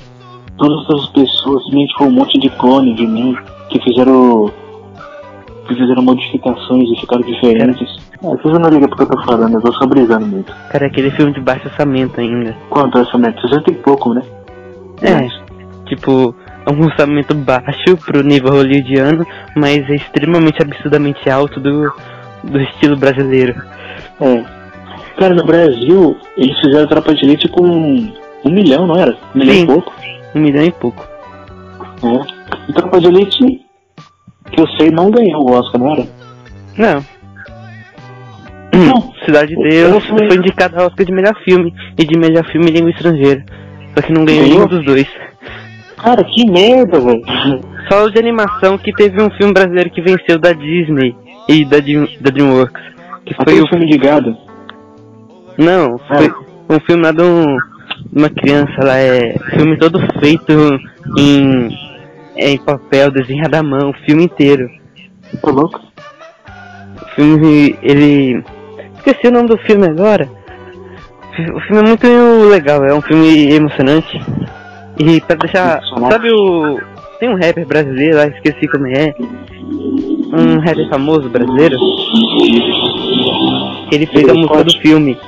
todas 0.57 0.89
as 0.89 1.07
pessoas 1.09 1.63
simplesmente 1.63 1.93
for 1.97 2.07
um 2.07 2.11
monte 2.11 2.37
de 2.39 2.49
clone 2.49 2.93
de 2.95 3.07
mim 3.07 3.35
que 3.69 3.81
fizeram 3.81 4.51
que 5.67 5.75
fizeram 5.75 6.01
modificações 6.03 6.89
e 6.89 6.99
ficaram 6.99 7.21
diferentes? 7.23 7.87
Ah, 8.23 8.35
vocês 8.35 8.59
não 8.59 8.69
ligam 8.69 8.89
porque 8.89 9.03
eu 9.03 9.07
tô 9.09 9.23
falando, 9.23 9.53
eu 9.53 9.61
tô 9.61 9.71
só 9.73 9.85
brisando 9.85 10.25
muito. 10.25 10.53
Cara, 10.69 10.87
aquele 10.87 11.11
filme 11.11 11.31
de 11.33 11.39
baixo 11.39 11.67
orçamento 11.67 12.19
ainda. 12.19 12.55
Quanto 12.69 12.97
é 12.97 13.17
meta? 13.17 13.41
60 13.41 13.71
e 13.71 13.75
pouco, 13.75 14.13
né? 14.13 14.21
É, 15.01 15.27
tipo, 15.87 16.35
é 16.65 16.71
um 16.71 16.83
orçamento 16.83 17.33
baixo 17.33 17.97
pro 18.05 18.21
nível 18.21 18.51
hollywoodiano, 18.51 19.25
mas 19.55 19.89
é 19.89 19.95
extremamente 19.95 20.61
absurdamente 20.61 21.29
alto 21.29 21.59
do, 21.59 21.91
do 22.43 22.59
estilo 22.61 22.97
brasileiro. 22.97 23.55
É. 24.21 24.61
Cara, 25.17 25.35
no 25.35 25.43
Brasil, 25.45 26.17
eles 26.37 26.57
fizeram 26.59 26.87
Tropa 26.87 27.13
de 27.13 27.25
Elite 27.25 27.47
com 27.49 27.63
um 27.63 28.49
milhão, 28.49 28.87
não 28.87 28.95
era? 28.95 29.17
Um 29.35 29.39
milhão 29.39 29.55
Sim. 29.55 29.63
e 29.63 29.65
pouco. 29.67 29.93
Um 30.35 30.39
milhão 30.39 30.63
e 30.63 30.71
pouco. 30.71 31.07
É. 32.03 32.69
E 32.69 32.73
Tropa 32.73 32.99
de 32.99 33.07
Elite, 33.07 33.61
que 34.51 34.61
eu 34.61 34.67
sei, 34.79 34.89
não 34.91 35.11
ganhou 35.11 35.49
o 35.49 35.53
Oscar, 35.53 35.79
não 35.81 35.91
era? 35.93 36.07
Não. 36.77 37.05
Não. 38.73 39.13
Cidade 39.25 39.55
de 39.55 39.61
Eu 39.75 39.91
Deus 39.91 40.05
fui- 40.07 40.27
foi 40.27 40.37
indicado 40.37 40.79
ao 40.79 40.87
Oscar 40.87 41.05
de 41.05 41.11
melhor 41.11 41.35
filme 41.43 41.73
e 41.97 42.05
de 42.05 42.17
melhor 42.17 42.45
filme 42.51 42.69
em 42.69 42.73
língua 42.73 42.89
estrangeira. 42.91 43.43
Só 43.95 44.01
que 44.01 44.13
não 44.13 44.23
ganhou 44.25 44.43
Ganhou? 44.43 44.55
nenhum 44.59 44.67
dos 44.67 44.85
dois. 44.85 45.07
Cara, 45.97 46.23
que 46.23 46.49
merda, 46.49 46.99
velho. 46.99 47.21
Só 47.91 48.05
o 48.05 48.09
de 48.11 48.17
animação 48.17 48.77
que 48.77 48.91
teve 48.93 49.21
um 49.21 49.29
filme 49.31 49.53
brasileiro 49.53 49.89
que 49.91 50.01
venceu 50.01 50.39
da 50.39 50.53
Disney 50.53 51.15
e 51.49 51.65
da, 51.65 51.79
Dream- 51.79 52.07
da 52.21 52.31
DreamWorks. 52.31 52.81
Que 53.25 53.33
foi 53.43 53.61
o. 53.61 53.67
filme 53.67 53.85
de 53.85 53.97
gado. 53.97 54.35
Não, 55.57 55.97
foi 55.97 56.31
um 56.69 56.79
filme 56.81 57.03
lá 57.03 57.11
de 57.11 57.21
um- 57.21 57.57
uma 58.15 58.29
criança 58.29 58.83
lá, 58.83 58.97
é. 58.97 59.35
Filme 59.55 59.77
todo 59.77 59.99
feito 60.19 60.51
em. 61.17 61.69
em 62.37 62.57
papel, 62.57 63.11
desenhado 63.11 63.55
à 63.55 63.63
mão, 63.63 63.89
o 63.91 64.05
filme 64.05 64.23
inteiro. 64.25 64.69
Tô 65.41 65.51
louco? 65.51 65.79
O 67.01 67.05
filme, 67.15 67.77
ele. 67.81 68.43
Esqueci 68.97 69.27
o 69.27 69.31
nome 69.31 69.49
do 69.49 69.57
filme 69.59 69.87
agora. 69.87 70.29
O 71.55 71.59
filme 71.61 71.81
é 71.81 71.87
muito 71.87 72.07
legal, 72.49 72.83
é 72.83 72.93
um 72.93 73.01
filme 73.01 73.51
emocionante. 73.53 74.19
E 74.99 75.21
pra 75.21 75.35
deixar. 75.35 75.81
Sabe 76.09 76.29
o. 76.33 76.79
Tem 77.19 77.29
um 77.29 77.35
rapper 77.35 77.65
brasileiro 77.67 78.17
lá, 78.17 78.27
esqueci 78.27 78.67
como 78.67 78.87
é. 78.87 79.13
Um 80.33 80.59
rapper 80.59 80.89
famoso 80.89 81.29
brasileiro. 81.29 81.77
Ele 83.91 84.05
fez 84.07 84.27
a 84.29 84.33
música 84.33 84.63
do 84.63 84.77
filme. 84.79 85.19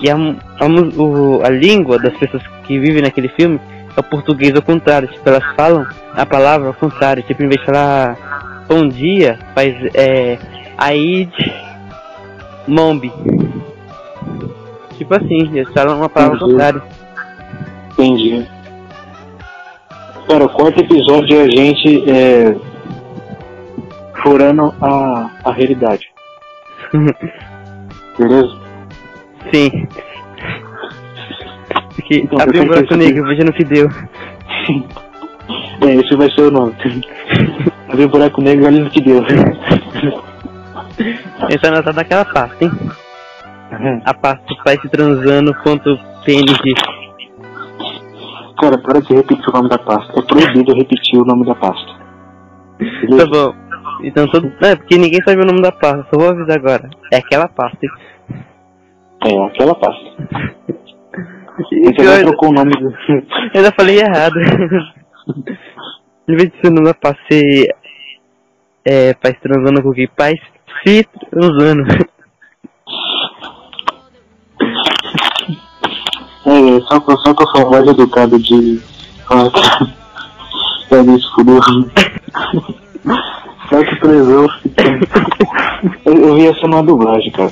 E 0.00 0.10
a, 0.10 0.14
a, 0.16 0.66
o- 1.00 1.40
a 1.44 1.48
língua 1.48 1.98
das 1.98 2.14
pessoas 2.16 2.42
que 2.64 2.78
vivem 2.78 3.00
naquele 3.02 3.28
filme 3.28 3.58
é 3.96 4.00
o 4.00 4.02
português 4.02 4.54
ao 4.54 4.62
contrário. 4.62 5.08
Tipo, 5.08 5.28
elas 5.28 5.44
falam 5.56 5.86
a 6.14 6.26
palavra 6.26 6.68
ao 6.68 6.74
contrário. 6.74 7.22
Tipo, 7.22 7.42
em 7.42 7.48
vez 7.48 7.60
de 7.60 7.66
falar 7.66 8.64
bom 8.68 8.86
dia, 8.88 9.38
faz 9.54 9.74
é. 9.94 10.38
Aid 10.76 11.30
Mombi. 12.66 13.12
Tipo 14.98 15.14
assim, 15.16 15.48
eles 15.56 15.72
falam 15.72 15.98
uma 15.98 16.08
palavra 16.08 16.36
ao 16.38 16.48
Entendi. 16.48 16.52
contrário. 16.52 16.82
Entendi. 17.92 18.46
Cara, 20.28 20.44
o 20.44 20.48
quarto 20.48 20.80
episódio 20.80 21.38
é 21.38 21.42
a 21.44 21.50
gente 21.50 22.10
é, 22.10 22.56
furando 24.22 24.74
a, 24.80 25.30
a 25.44 25.52
realidade. 25.52 26.08
Beleza? 28.18 28.56
Sim. 29.52 29.88
Porque 31.94 32.20
Então, 32.20 32.40
abriu 32.40 32.62
um 32.62 32.66
buraco 32.66 32.96
negro, 32.96 33.26
veja 33.26 33.44
no 33.44 33.52
que 33.52 33.64
deu. 33.64 33.88
É, 35.82 35.96
esse 35.96 36.16
vai 36.16 36.30
ser 36.30 36.42
o 36.42 36.50
nome. 36.50 36.74
Abrir 37.88 38.06
um 38.06 38.08
buraco 38.08 38.40
negro, 38.40 38.64
olha 38.66 38.82
no 38.82 38.88
que 38.88 39.02
deu. 39.02 39.22
Essa 41.50 41.66
é 41.66 41.70
nota 41.70 41.92
daquela 41.92 42.24
pasta, 42.24 42.64
hein? 42.64 42.70
Uhum. 43.72 44.00
A 44.04 44.14
pasta 44.14 44.54
vai 44.64 44.78
se 44.78 44.88
transando 44.88 45.54
ponto 45.62 45.98
PNG. 46.24 46.72
Cara, 48.58 48.78
para 48.78 49.00
de 49.02 49.14
repetir 49.14 49.48
o 49.48 49.52
nome 49.52 49.68
da 49.68 49.78
pasta. 49.78 50.18
É 50.18 50.22
proibido 50.22 50.74
repetir 50.74 51.20
o 51.20 51.24
nome 51.26 51.44
da 51.44 51.54
pasta. 51.54 51.92
Tá 51.92 52.84
Beleza? 53.06 53.26
bom. 53.26 53.63
Então 54.02 54.26
todo. 54.28 54.52
É 54.62 54.76
porque 54.76 54.96
ninguém 54.96 55.20
sabe 55.24 55.42
o 55.42 55.46
nome 55.46 55.62
da 55.62 55.72
pasta, 55.72 56.06
só 56.12 56.18
vou 56.18 56.30
avisar 56.30 56.58
agora. 56.58 56.90
É 57.12 57.18
aquela 57.18 57.48
pasta? 57.48 57.78
É, 59.24 59.46
aquela 59.46 59.74
pasta. 59.74 60.04
E 61.72 61.84
Você 61.84 61.94
pior, 61.94 62.16
já 62.16 62.24
trocou 62.24 62.50
o 62.50 62.52
nome 62.52 62.72
do... 62.72 62.90
eu 62.90 63.22
ainda 63.54 63.72
falei 63.72 64.00
errado. 64.00 64.34
Em 66.28 66.36
vez 66.36 66.50
de 66.50 66.60
ser 66.60 66.68
o 66.68 66.74
nome 66.74 66.86
da 66.86 66.94
pasta 66.94 67.20
ser. 67.30 67.74
É, 68.86 69.14
paz 69.14 69.34
transando 69.40 69.82
com 69.82 69.88
o 69.90 69.94
que? 69.94 70.06
Paz 70.08 70.38
se 70.84 71.06
transando. 71.30 71.84
É, 76.46 76.80
só 76.82 77.00
só 77.00 77.34
que 77.34 77.42
eu 77.42 77.48
sou 77.48 77.70
mais 77.70 77.86
educado 77.86 78.38
de. 78.38 78.80
Ah, 79.30 79.48
é 80.90 81.00
isso, 81.16 81.34
fudeu. 81.34 81.60
Que 83.68 83.96
presou. 83.96 84.48
Eu, 86.06 86.16
eu 86.16 86.34
vi 86.36 86.46
essa 86.46 86.66
numa 86.66 86.82
dublagem, 86.82 87.30
cara. 87.30 87.50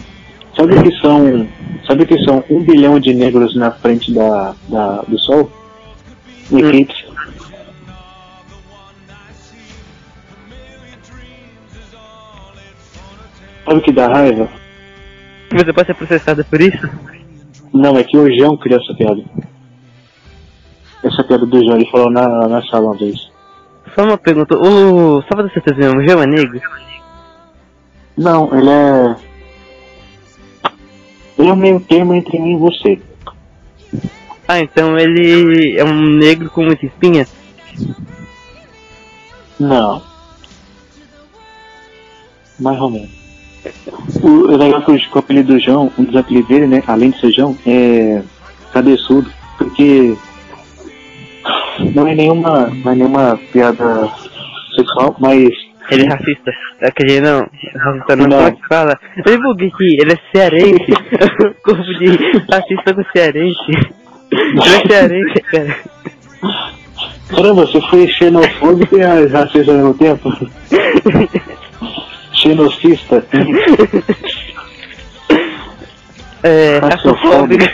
Sabe 0.56 0.82
que 0.82 0.96
são. 1.00 1.46
Sabe 1.86 2.06
que 2.06 2.18
são 2.24 2.42
um 2.48 2.62
bilhão 2.62 2.98
de 2.98 3.12
negros 3.12 3.54
na 3.54 3.70
frente 3.70 4.12
da, 4.12 4.54
da, 4.68 5.02
do 5.02 5.18
sol? 5.18 5.50
Um 6.50 6.58
eclipse. 6.58 7.04
Sabe 13.64 13.78
o 13.78 13.82
que 13.82 13.92
dá 13.92 14.08
raiva? 14.08 14.48
Você 15.52 15.72
pode 15.72 15.86
ser 15.86 15.94
processada 15.94 16.44
por 16.44 16.60
isso? 16.60 16.88
Não, 17.72 17.96
é 17.96 18.04
que 18.04 18.16
o 18.16 18.34
João 18.36 18.56
criou 18.56 18.80
essa 18.80 18.94
piada. 18.94 19.22
Essa 21.02 21.24
piada 21.24 21.46
do 21.46 21.64
João, 21.64 21.76
ele 21.76 21.90
falou 21.90 22.10
na, 22.10 22.48
na 22.48 22.62
sala 22.66 22.86
uma 22.86 22.96
vez. 22.96 23.31
Só 23.94 24.04
uma 24.04 24.16
pergunta, 24.16 24.56
o. 24.56 25.22
Só 25.22 25.28
pra 25.28 25.48
ter 25.48 25.62
certeza 25.62 25.96
o 25.96 26.02
João 26.02 26.22
é 26.22 26.26
negro? 26.26 26.60
Não, 28.16 28.56
ele 28.56 28.70
é. 28.70 29.16
Ele 31.38 31.48
é 31.48 31.52
um 31.52 31.56
meio 31.56 31.80
termo 31.80 32.14
entre 32.14 32.38
mim 32.38 32.54
e 32.54 32.58
você. 32.58 33.00
Ah, 34.48 34.60
então 34.60 34.98
ele 34.98 35.78
é 35.78 35.84
um 35.84 36.00
negro 36.16 36.50
com 36.50 36.64
muita 36.64 36.86
espinha? 36.86 37.26
Não. 39.58 40.02
Mais 42.58 42.80
ou 42.80 42.90
menos. 42.90 43.10
O 44.22 44.28
o 44.28 44.56
legal 44.56 44.80
o, 44.80 44.84
que 44.84 45.08
o 45.14 45.18
apelido 45.18 45.52
do 45.52 45.60
João, 45.60 45.92
um 45.98 46.04
dos 46.04 46.16
apelidos 46.16 46.48
dele, 46.48 46.66
né, 46.66 46.82
além 46.86 47.10
de 47.10 47.20
ser 47.20 47.32
João, 47.32 47.56
é 47.66 48.22
cabeçudo, 48.72 49.30
porque 49.56 50.16
não 51.94 52.06
é 52.06 52.14
nenhuma, 52.14 52.66
não 52.84 52.92
é 52.92 52.94
nenhuma 52.94 53.38
piada 53.52 54.08
sexual, 54.76 55.16
mas 55.18 55.48
Ele 55.90 56.04
é 56.04 56.08
racista. 56.08 56.50
É 56.80 56.90
que 56.90 57.02
ele 57.04 57.20
não. 57.20 57.46
Racista 57.76 58.16
não, 58.16 58.26
Não. 58.26 58.36
como 58.38 58.48
é 58.48 58.52
que 58.52 58.68
fala? 58.68 58.98
Eu 59.26 59.40
buguei 59.42 59.68
aqui, 59.68 59.96
ele 60.00 60.12
é 60.12 60.18
cearense. 60.34 60.86
De 61.98 62.38
racista 62.50 62.94
com 62.94 63.04
cearense. 63.12 63.58
Ele 64.32 64.76
é 64.76 64.88
cearense, 64.88 65.40
cara. 65.42 65.76
caramba, 67.28 67.66
você 67.66 67.80
foi 67.82 68.08
xenofóbico 68.08 68.96
e 68.96 69.02
racista 69.26 69.70
ao 69.72 69.76
mesmo 69.78 69.94
tempo? 69.94 70.32
Xenocista? 72.34 73.24
É, 76.42 76.78
Racofóbico. 76.78 77.64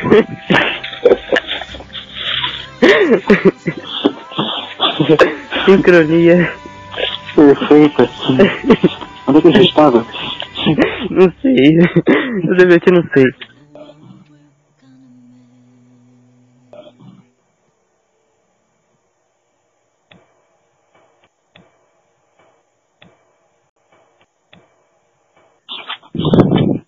Sincronia. 5.65 6.53
Perfeita. 7.35 8.09
Onde 9.27 9.39
é 9.39 9.43
que 9.43 9.49
a 9.49 9.53
gente 9.53 9.69
estava? 9.69 10.07
Não 11.11 11.33
sei. 11.41 11.79
Eu 11.79 12.55
realmente 12.57 12.91
não 12.91 13.03
sei. 13.13 13.25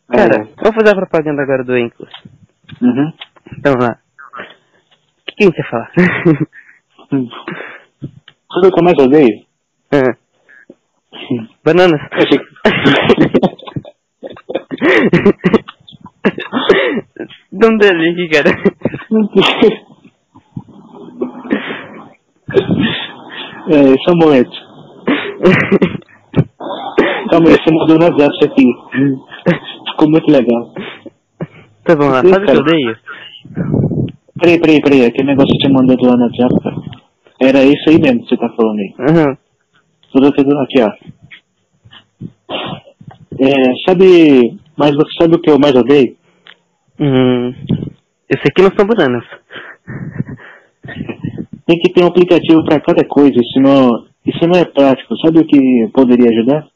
Cara, 0.08 0.48
vamos 0.56 0.74
fazer 0.74 0.90
a 0.90 0.94
propaganda 0.96 1.42
agora 1.42 1.62
do 1.64 1.76
Enco. 1.76 2.06
Uhum. 2.82 3.12
Então 3.58 3.74
lá. 3.80 3.98
Que 5.40 5.44
a 5.44 5.46
gente 5.46 5.56
ia 5.56 5.64
falar? 5.64 5.90
Sabe 8.52 8.66
o 8.66 8.70
que 8.70 8.78
eu 8.78 8.84
mais 8.84 8.98
odeio? 8.98 9.46
Ah. 9.90 10.14
Bananas. 11.64 12.00
Não 17.52 17.76
dele 17.78 18.10
aqui, 18.10 18.28
cara. 18.28 18.50
é, 23.70 23.94
só 24.04 24.12
um 24.12 24.18
momento. 24.18 24.50
Calma 27.30 27.48
aí, 27.48 27.54
você 27.54 27.70
mandou 27.72 27.98
no 27.98 28.04
WhatsApp 28.04 28.34
isso 28.34 28.44
aqui. 28.44 28.66
Ficou 29.90 30.10
muito 30.10 30.30
legal. 30.30 30.74
Tá 31.84 31.96
bom 31.96 32.08
lá, 32.10 32.22
sabe 32.22 32.44
o 32.44 32.44
que 32.44 32.50
eu 32.50 32.60
odeio? 32.60 33.89
Peraí, 34.40 34.58
peraí, 34.58 34.80
peraí. 34.80 35.04
Aquele 35.04 35.28
negócio 35.28 35.54
que 35.56 35.66
você 35.66 35.72
mandou 35.72 35.96
lá 36.02 36.16
no 36.16 36.24
WhatsApp, 36.24 36.62
cara. 36.62 36.76
Era 37.40 37.62
isso 37.64 37.90
aí 37.90 38.00
mesmo 38.00 38.22
que 38.22 38.28
você 38.28 38.36
tá 38.36 38.48
falando 38.50 38.78
aí. 38.78 38.94
Aham. 39.00 39.36
Tudo 40.12 40.32
tudo 40.32 40.58
aqui, 40.58 40.80
ó. 40.80 40.90
É, 43.38 43.74
sabe. 43.86 44.58
Mas 44.76 44.94
você 44.94 45.12
sabe 45.20 45.36
o 45.36 45.40
que 45.40 45.50
eu 45.50 45.58
mais 45.58 45.74
odeio? 45.74 46.16
Hum, 46.98 47.54
eu 48.28 48.38
sei 48.40 48.50
que 48.54 48.62
não 48.62 48.70
são 48.76 48.86
bananas. 48.86 49.24
Tem 51.66 51.78
que 51.78 51.92
ter 51.92 52.02
um 52.02 52.08
aplicativo 52.08 52.64
pra 52.64 52.80
cada 52.80 53.04
coisa, 53.06 53.38
senão. 53.52 54.06
Isso 54.26 54.46
não 54.46 54.58
é 54.60 54.64
prático. 54.64 55.16
Sabe 55.18 55.40
o 55.40 55.46
que 55.46 55.88
poderia 55.94 56.28
ajudar? 56.30 56.66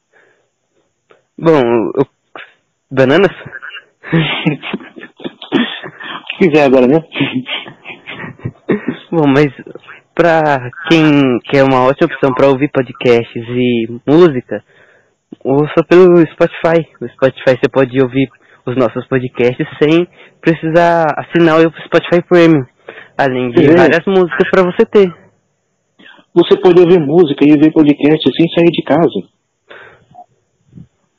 Bom, 1.38 1.60
eu... 1.96 2.06
bananas? 2.90 3.32
o 6.34 6.38
quiser 6.38 6.64
agora, 6.66 6.86
né? 6.86 7.00
Bom, 9.10 9.26
mas 9.28 9.46
pra 10.14 10.70
quem 10.90 11.38
quer 11.50 11.62
uma 11.64 11.84
ótima 11.86 12.06
opção 12.12 12.30
pra 12.34 12.48
ouvir 12.48 12.70
podcasts 12.72 13.44
e 13.48 13.86
música, 14.06 14.62
ouça 15.44 15.84
pelo 15.88 16.16
Spotify. 16.26 16.86
No 17.00 17.08
Spotify 17.10 17.58
você 17.60 17.68
pode 17.72 18.00
ouvir 18.00 18.28
os 18.66 18.76
nossos 18.76 19.06
podcasts 19.08 19.66
sem 19.82 20.06
precisar 20.40 21.06
assinar 21.18 21.58
o 21.58 21.72
Spotify 21.86 22.22
Premium. 22.28 22.64
Além 23.16 23.50
de 23.50 23.64
É. 23.64 23.76
várias 23.76 24.04
músicas 24.06 24.50
pra 24.50 24.62
você 24.62 24.84
ter. 24.86 25.12
Você 26.34 26.60
pode 26.60 26.80
ouvir 26.80 26.98
música 27.00 27.44
e 27.46 27.52
ouvir 27.52 27.72
podcast 27.72 28.28
sem 28.36 28.48
sair 28.48 28.70
de 28.70 28.82
casa. 28.82 29.28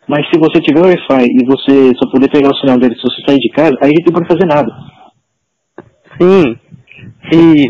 Mas 0.07 0.27
se 0.29 0.37
você 0.37 0.59
tiver 0.61 0.81
Wi-Fi 0.81 1.25
e 1.25 1.45
você 1.45 1.95
só 1.97 2.09
poder 2.11 2.29
pegar 2.29 2.49
o 2.49 2.55
sinal 2.57 2.77
dele 2.77 2.95
se 2.95 3.01
você 3.01 3.21
sair 3.25 3.39
de 3.39 3.49
casa, 3.49 3.73
aí 3.81 3.89
a 3.91 3.95
gente 3.95 4.05
não 4.07 4.13
pode 4.13 4.27
fazer 4.27 4.45
nada. 4.45 4.67
Sim. 6.19 6.59
E 7.31 7.67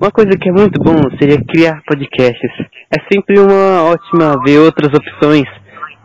uma 0.00 0.10
coisa 0.10 0.30
que 0.38 0.48
é 0.48 0.52
muito 0.52 0.78
bom 0.82 0.98
seria 1.18 1.38
criar 1.44 1.82
podcasts. 1.86 2.50
É 2.90 3.00
sempre 3.12 3.38
uma 3.40 3.84
ótima 3.84 4.34
ver 4.44 4.58
outras 4.58 4.92
opções 4.94 5.46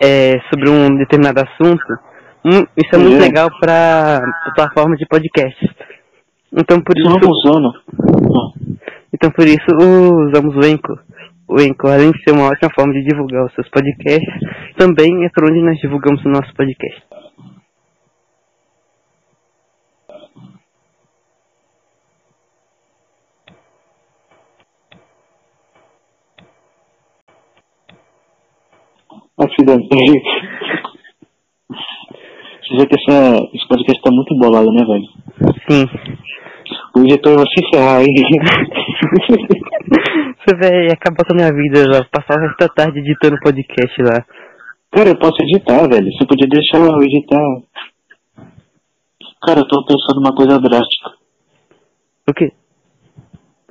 é, 0.02 0.40
sobre 0.50 0.70
um 0.70 0.96
determinado 0.98 1.42
assunto. 1.42 1.84
Hum, 2.46 2.66
isso 2.76 2.96
é 2.96 2.98
muito 2.98 3.18
É. 3.18 3.20
legal 3.28 3.50
para 3.60 4.22
plataforma 4.56 4.96
de 4.96 5.06
podcasts. 5.06 5.70
Então 6.54 6.82
por 6.82 6.98
Isso 6.98 7.08
não 7.10 7.20
funciona. 7.22 7.70
então 9.14 9.30
por 9.32 9.46
isso 9.46 9.66
usamos 10.28 10.56
o 10.56 10.68
Enco. 10.68 10.98
O 11.48 11.62
Enco, 11.62 11.88
além 11.88 12.12
de 12.12 12.24
ser 12.24 12.32
uma 12.32 12.48
ótima 12.48 12.72
forma 12.74 12.94
de 12.94 13.04
divulgar 13.04 13.46
os 13.46 13.54
seus 13.54 13.70
podcasts, 13.70 14.34
também 14.78 15.26
é 15.26 15.30
por 15.30 15.46
onde 15.50 15.62
nós 15.62 15.78
divulgamos 15.80 16.24
o 16.26 16.30
nosso 16.30 16.54
podcast. 16.56 17.04
Acidente. 29.42 29.88
Você 32.62 32.78
vê 32.78 32.86
que 32.86 32.96
essa, 32.96 33.50
esse 33.54 33.68
podcast 33.68 34.02
tá 34.02 34.12
muito 34.12 34.36
bolado, 34.38 34.72
né, 34.72 34.86
velho? 34.86 35.08
Sim. 35.70 35.86
O 36.96 37.00
editor 37.02 37.36
vai 37.36 37.46
se 37.48 37.70
ferrar 37.74 37.98
aí. 37.98 38.06
isso 40.38 40.58
vai 40.60 40.88
acabar 40.92 41.26
com 41.26 41.34
a 41.34 41.36
minha 41.36 41.52
vida, 41.52 41.80
eu 41.80 41.92
vou 41.92 42.06
passar 42.12 42.38
o 42.38 42.42
resto 42.42 42.58
da 42.60 42.68
tarde 42.70 43.00
editando 43.00 43.40
podcast 43.42 44.02
lá. 44.04 44.26
Cara, 44.92 45.10
eu 45.10 45.18
posso 45.18 45.42
editar, 45.44 45.88
velho. 45.88 46.12
Você 46.12 46.26
podia 46.26 46.48
deixar 46.48 46.78
eu 46.78 47.02
editar. 47.02 47.42
Cara, 49.42 49.62
eu 49.62 49.68
tô 49.68 49.84
pensando 49.86 50.22
numa 50.22 50.36
coisa 50.36 50.60
drástica. 50.60 51.12
O 52.30 52.34
quê? 52.34 52.52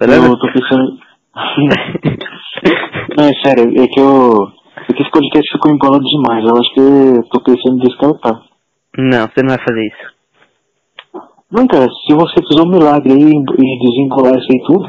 Eu 0.00 0.38
tô 0.38 0.52
pensando. 0.52 0.98
Não, 3.16 3.24
é 3.24 3.32
sério, 3.44 3.82
é 3.82 3.86
que 3.86 4.00
eu. 4.00 4.59
É 4.76 4.92
que 4.92 5.02
esse 5.02 5.10
podcast 5.10 5.52
ficou 5.52 5.72
embolado 5.72 6.04
demais. 6.04 6.44
Eu 6.44 6.56
acho 6.56 6.74
que 6.74 6.80
eu 6.80 7.22
tô 7.30 7.40
pensando 7.42 7.76
em 7.76 7.86
descartar. 7.86 8.42
Não, 8.98 9.26
você 9.28 9.42
não 9.42 9.54
vai 9.54 9.58
fazer 9.66 9.86
isso. 9.86 10.20
Não, 11.50 11.66
cara, 11.66 11.86
se 12.06 12.14
você 12.14 12.34
fizer 12.46 12.62
um 12.62 12.70
milagre 12.70 13.12
aí 13.12 13.18
e 13.22 13.78
desembolar 13.80 14.34
isso 14.38 14.46
aí 14.52 14.62
tudo, 14.66 14.86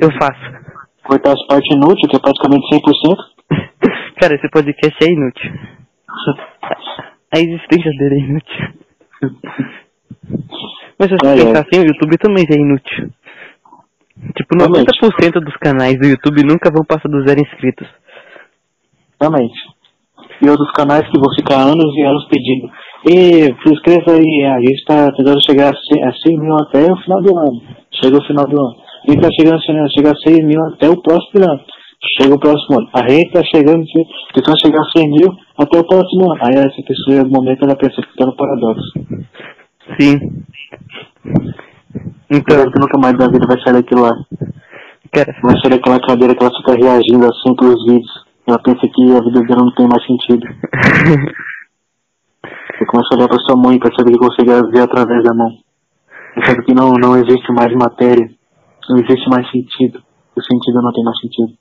Eu 0.00 0.10
faço. 0.12 0.64
cortar 1.04 1.32
as 1.32 1.46
partes 1.46 1.74
inúteis, 1.74 2.08
que 2.08 2.16
é 2.16 2.20
praticamente 2.20 2.66
100%, 2.72 3.16
Cara, 4.20 4.34
esse 4.36 4.48
podcast 4.48 4.96
é 5.04 5.12
inútil. 5.12 5.52
A 7.34 7.38
existência 7.40 7.90
dele 7.98 8.14
é 8.14 8.18
inútil. 8.18 8.74
Mas 10.98 11.08
se 11.10 11.16
você 11.16 11.44
pensar 11.44 11.60
assim, 11.66 11.80
o 11.82 11.86
YouTube 11.86 12.16
também 12.18 12.46
é 12.48 12.54
inútil. 12.54 13.10
Tipo, 14.36 14.56
Realmente. 14.56 14.86
90% 15.00 15.40
dos 15.44 15.56
canais 15.56 15.98
do 15.98 16.06
YouTube 16.06 16.44
nunca 16.44 16.70
vão 16.72 16.84
passar 16.84 17.08
dos 17.08 17.26
zero 17.26 17.40
inscritos. 17.40 17.88
Realmente. 19.24 19.58
E 20.42 20.48
outros 20.48 20.70
canais 20.72 21.08
que 21.08 21.18
vão 21.18 21.32
ficar 21.34 21.62
anos 21.62 21.96
e 21.96 22.02
anos 22.02 22.26
pedindo. 22.28 22.68
E 23.06 23.44
se 23.62 23.72
inscreva 23.72 24.12
aí, 24.12 24.44
a 24.44 24.60
gente 24.60 24.84
tá 24.84 25.10
tentando 25.12 25.42
chegar 25.44 25.72
a 25.72 25.76
100, 25.76 26.04
a 26.04 26.12
100 26.12 26.38
mil 26.38 26.54
até 26.56 26.92
o 26.92 26.96
final 26.96 27.22
do 27.22 27.38
ano. 27.38 27.62
Chega 28.02 28.18
o 28.18 28.26
final 28.26 28.46
do 28.46 28.60
ano. 28.60 28.76
A 29.06 29.10
gente 29.10 29.20
tá 29.20 29.28
chegando 29.32 29.56
a 29.56 29.88
chegar 29.88 30.12
a 30.12 30.16
100 30.16 30.46
mil 30.46 30.62
até 30.66 30.88
o 30.88 31.00
próximo 31.00 31.44
ano. 31.44 31.60
Chega 32.18 32.34
o 32.34 32.38
próximo 32.38 32.78
ano. 32.78 32.88
A 32.92 33.08
gente 33.08 33.30
tá 33.32 33.42
chegando, 33.44 33.84
tentando 34.34 34.60
chegar 34.60 34.80
a 34.80 34.90
100 34.98 35.10
mil 35.10 35.28
até 35.58 35.78
o 35.78 35.84
próximo 35.84 36.32
ano. 36.32 36.40
Aí 36.42 36.54
essa 36.56 36.82
pessoa, 36.86 37.16
em 37.16 37.18
algum 37.20 37.36
momento, 37.36 37.64
ela 37.64 37.76
pensa 37.76 38.02
que 38.02 38.16
tá 38.16 38.26
no 38.26 38.36
paradoxo. 38.36 38.92
Sim. 40.00 40.18
Então, 42.30 42.64
nunca 42.80 42.98
mais 42.98 43.16
da 43.16 43.28
vida 43.28 43.46
vai 43.46 43.60
sair 43.62 43.74
daquilo 43.74 44.02
lá. 44.02 44.16
cara, 45.12 45.36
Vai 45.42 45.54
sair 45.60 45.70
daquela 45.70 46.00
cadeira 46.00 46.34
que 46.34 46.42
ela 46.42 46.56
fica 46.56 46.72
reagindo 46.72 47.26
assim 47.26 47.54
pros 47.54 47.84
vídeos. 47.86 48.23
Ela 48.46 48.58
pensa 48.62 48.86
que 48.86 49.02
a 49.10 49.20
vida 49.24 49.40
dela 49.40 49.64
não 49.64 49.74
tem 49.74 49.88
mais 49.88 50.04
sentido. 50.06 50.46
Você 52.76 52.84
começa 52.86 53.08
a 53.12 53.16
olhar 53.16 53.28
pra 53.28 53.38
sua 53.38 53.56
mãe, 53.56 53.78
percebe 53.78 54.12
que 54.12 54.18
consegue 54.18 54.50
ver 54.70 54.82
através 54.82 55.22
da 55.22 55.34
mão. 55.34 55.50
Percebe 56.34 56.64
que 56.64 56.74
não, 56.74 56.92
não 56.94 57.16
existe 57.16 57.50
mais 57.52 57.72
matéria, 57.74 58.28
não 58.88 58.96
existe 58.96 59.28
mais 59.30 59.50
sentido. 59.50 60.02
O 60.36 60.42
sentido 60.42 60.82
não 60.82 60.92
tem 60.92 61.04
mais 61.04 61.18
sentido. 61.20 61.56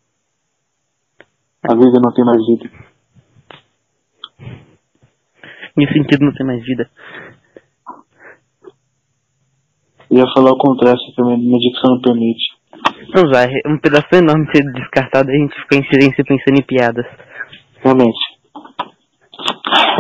A 1.70 1.76
vida 1.76 2.00
não 2.04 2.12
tem 2.12 2.26
mais 2.26 2.46
vida. 2.46 2.70
em 5.78 5.88
sentido 5.88 6.26
não 6.26 6.34
tem 6.34 6.46
mais 6.46 6.64
vida. 6.64 6.90
Eu 10.10 10.18
ia 10.18 10.26
falar 10.36 10.52
o 10.52 10.58
contrário, 10.58 11.00
se 11.00 11.14
a 11.20 11.24
minha 11.24 11.60
dicção 11.60 11.96
não 11.96 12.02
permite. 12.02 12.63
Não 13.16 13.30
vai, 13.30 13.48
um 13.68 13.78
pedaço 13.78 14.08
enorme 14.14 14.46
ser 14.54 14.64
descartado 14.74 15.30
e 15.32 15.36
a 15.36 15.40
gente 15.40 15.56
fica 15.62 15.78
em 15.78 15.84
silêncio 15.90 16.26
pensando 16.26 16.60
em 16.60 16.66
piadas. 16.66 17.06
Realmente. 17.84 18.20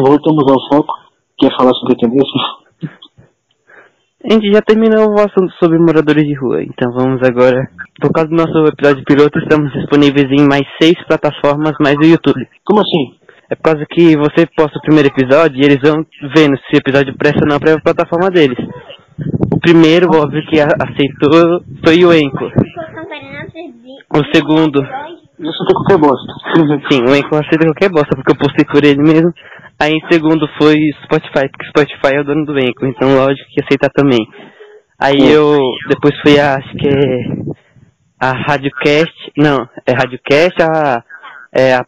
Voltamos 0.05 0.43
ao 0.51 0.59
foco, 0.69 0.93
que 1.37 1.47
é 1.47 1.55
falar 1.57 1.73
sobre 1.73 1.95
tendencia. 1.95 2.63
A 4.25 4.33
gente 4.33 4.53
já 4.53 4.61
terminou 4.61 5.09
o 5.09 5.19
assunto 5.19 5.51
sobre 5.61 5.77
moradores 5.77 6.23
de 6.23 6.33
rua, 6.33 6.63
então 6.63 6.93
vamos 6.93 7.21
agora. 7.23 7.69
Por 7.99 8.09
causa 8.11 8.29
do 8.29 8.37
nosso 8.37 8.57
episódio 8.67 9.03
piloto, 9.03 9.37
estamos 9.37 9.71
disponíveis 9.73 10.31
em 10.31 10.47
mais 10.47 10.63
seis 10.81 10.95
plataformas, 11.05 11.73
mais 11.81 11.97
o 11.97 12.07
YouTube. 12.07 12.47
Como 12.63 12.79
assim? 12.79 13.17
É 13.51 13.55
por 13.55 13.63
causa 13.63 13.85
que 13.85 14.15
você 14.15 14.47
posta 14.55 14.79
o 14.79 14.81
primeiro 14.81 15.09
episódio 15.09 15.61
e 15.61 15.65
eles 15.65 15.79
vão 15.83 16.05
vendo 16.33 16.57
se 16.57 16.75
o 16.75 16.79
episódio 16.79 17.13
presta 17.17 17.41
ou 17.43 17.49
não 17.49 17.59
para 17.59 17.73
a 17.73 17.81
plataforma 17.81 18.29
deles. 18.29 18.57
O 19.53 19.59
primeiro, 19.59 20.07
óbvio 20.15 20.41
que 20.47 20.59
aceitou, 20.59 21.61
foi 21.85 22.05
o 22.05 22.13
Enco. 22.13 22.49
O 24.15 24.23
segundo, 24.31 24.79
Isso 25.39 25.65
tem 25.65 25.75
qualquer 25.75 25.97
bosta. 25.97 26.33
sim, 26.91 27.01
o 27.03 27.15
Enco 27.15 27.35
aceita 27.35 27.65
qualquer 27.65 27.89
bosta, 27.89 28.15
porque 28.15 28.31
eu 28.31 28.37
postei 28.37 28.65
por 28.65 28.83
ele 28.83 29.01
mesmo. 29.01 29.33
Aí 29.79 29.91
em 29.91 30.11
segundo 30.11 30.47
foi 30.57 30.75
Spotify, 31.03 31.49
porque 31.49 31.67
Spotify 31.69 32.15
é 32.15 32.21
o 32.21 32.23
dono 32.23 32.45
do 32.45 32.59
Enco, 32.59 32.85
então 32.85 33.15
lógico 33.15 33.49
que 33.49 33.63
aceitar 33.63 33.89
também. 33.89 34.25
Aí 34.99 35.19
Sim. 35.19 35.31
eu, 35.31 35.57
depois 35.89 36.13
foi 36.21 36.39
a, 36.39 36.55
acho 36.55 36.71
que 36.77 36.87
é 36.87 37.53
a 38.19 38.31
Radiocast, 38.31 39.31
não, 39.35 39.67
é 39.85 39.91
Radiocast, 39.91 40.61
a, 40.61 41.03
é 41.51 41.75
a 41.75 41.85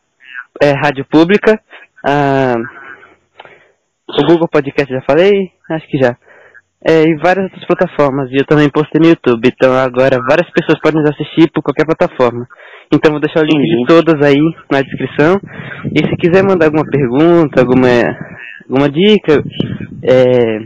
é 0.61 0.71
Rádio 0.71 1.05
Pública, 1.05 1.61
a, 2.05 2.55
o 4.09 4.25
Google 4.25 4.47
Podcast 4.47 4.91
já 4.91 5.01
falei, 5.01 5.51
acho 5.69 5.87
que 5.87 5.97
já. 5.97 6.17
É, 6.87 7.01
e 7.03 7.15
várias 7.17 7.45
outras 7.45 7.65
plataformas, 7.65 8.29
e 8.31 8.35
eu 8.37 8.45
também 8.45 8.69
postei 8.69 9.01
no 9.01 9.07
YouTube, 9.09 9.41
então 9.49 9.73
agora 9.73 10.19
várias 10.29 10.47
pessoas 10.51 10.79
podem 10.79 11.01
nos 11.01 11.09
assistir 11.09 11.49
por 11.51 11.63
qualquer 11.63 11.83
plataforma. 11.85 12.45
Então 12.93 13.11
vou 13.11 13.19
deixar 13.19 13.39
o 13.41 13.43
link 13.43 13.57
de 13.59 13.73
Entendi. 13.81 13.87
todas 13.87 14.21
aí 14.23 14.37
na 14.71 14.81
descrição. 14.83 15.39
E 15.91 15.97
se 16.05 16.15
quiser 16.17 16.43
mandar 16.43 16.67
alguma 16.67 16.85
pergunta, 16.85 17.59
alguma, 17.61 17.87
alguma 18.69 18.87
dica, 18.87 19.41
é, 20.03 20.59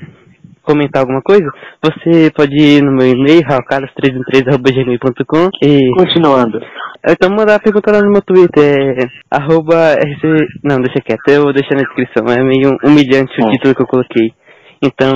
comentar 0.62 1.04
alguma 1.04 1.22
coisa, 1.22 1.50
você 1.82 2.30
pode 2.36 2.54
ir 2.54 2.84
no 2.84 2.92
meu 2.92 3.08
e-mail, 3.08 3.42
raulcarlos313.gmail.com 3.44 5.50
e 5.64 5.80
Continuando. 5.98 6.60
então 7.08 7.30
mandar 7.30 7.56
a 7.56 7.60
pergunta 7.60 7.94
lá 7.94 8.02
no 8.02 8.12
meu 8.12 8.22
Twitter, 8.22 8.98
é 9.00 9.08
arroba 9.32 9.94
RC... 9.94 10.28
Não, 10.64 10.82
deixa 10.82 11.00
quieto, 11.02 11.30
eu 11.30 11.44
vou 11.44 11.54
deixar 11.54 11.76
na 11.76 11.84
descrição, 11.84 12.26
é 12.28 12.44
meio 12.44 12.78
humilhante 12.84 13.42
o 13.42 13.48
É. 13.48 13.52
título 13.52 13.74
que 13.76 13.84
eu 13.84 13.88
coloquei. 13.88 14.34
Então, 14.82 15.14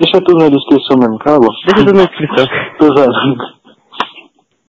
Deixa 0.00 0.20
tudo 0.24 0.38
na 0.38 0.48
descrição 0.48 0.98
mesmo, 0.98 1.18
calma. 1.18 1.48
deixa 1.66 1.86
tudo 1.86 1.96
na 1.96 2.04
descrição. 2.04 2.46
Tô 2.78 2.86
zoando. 2.86 3.63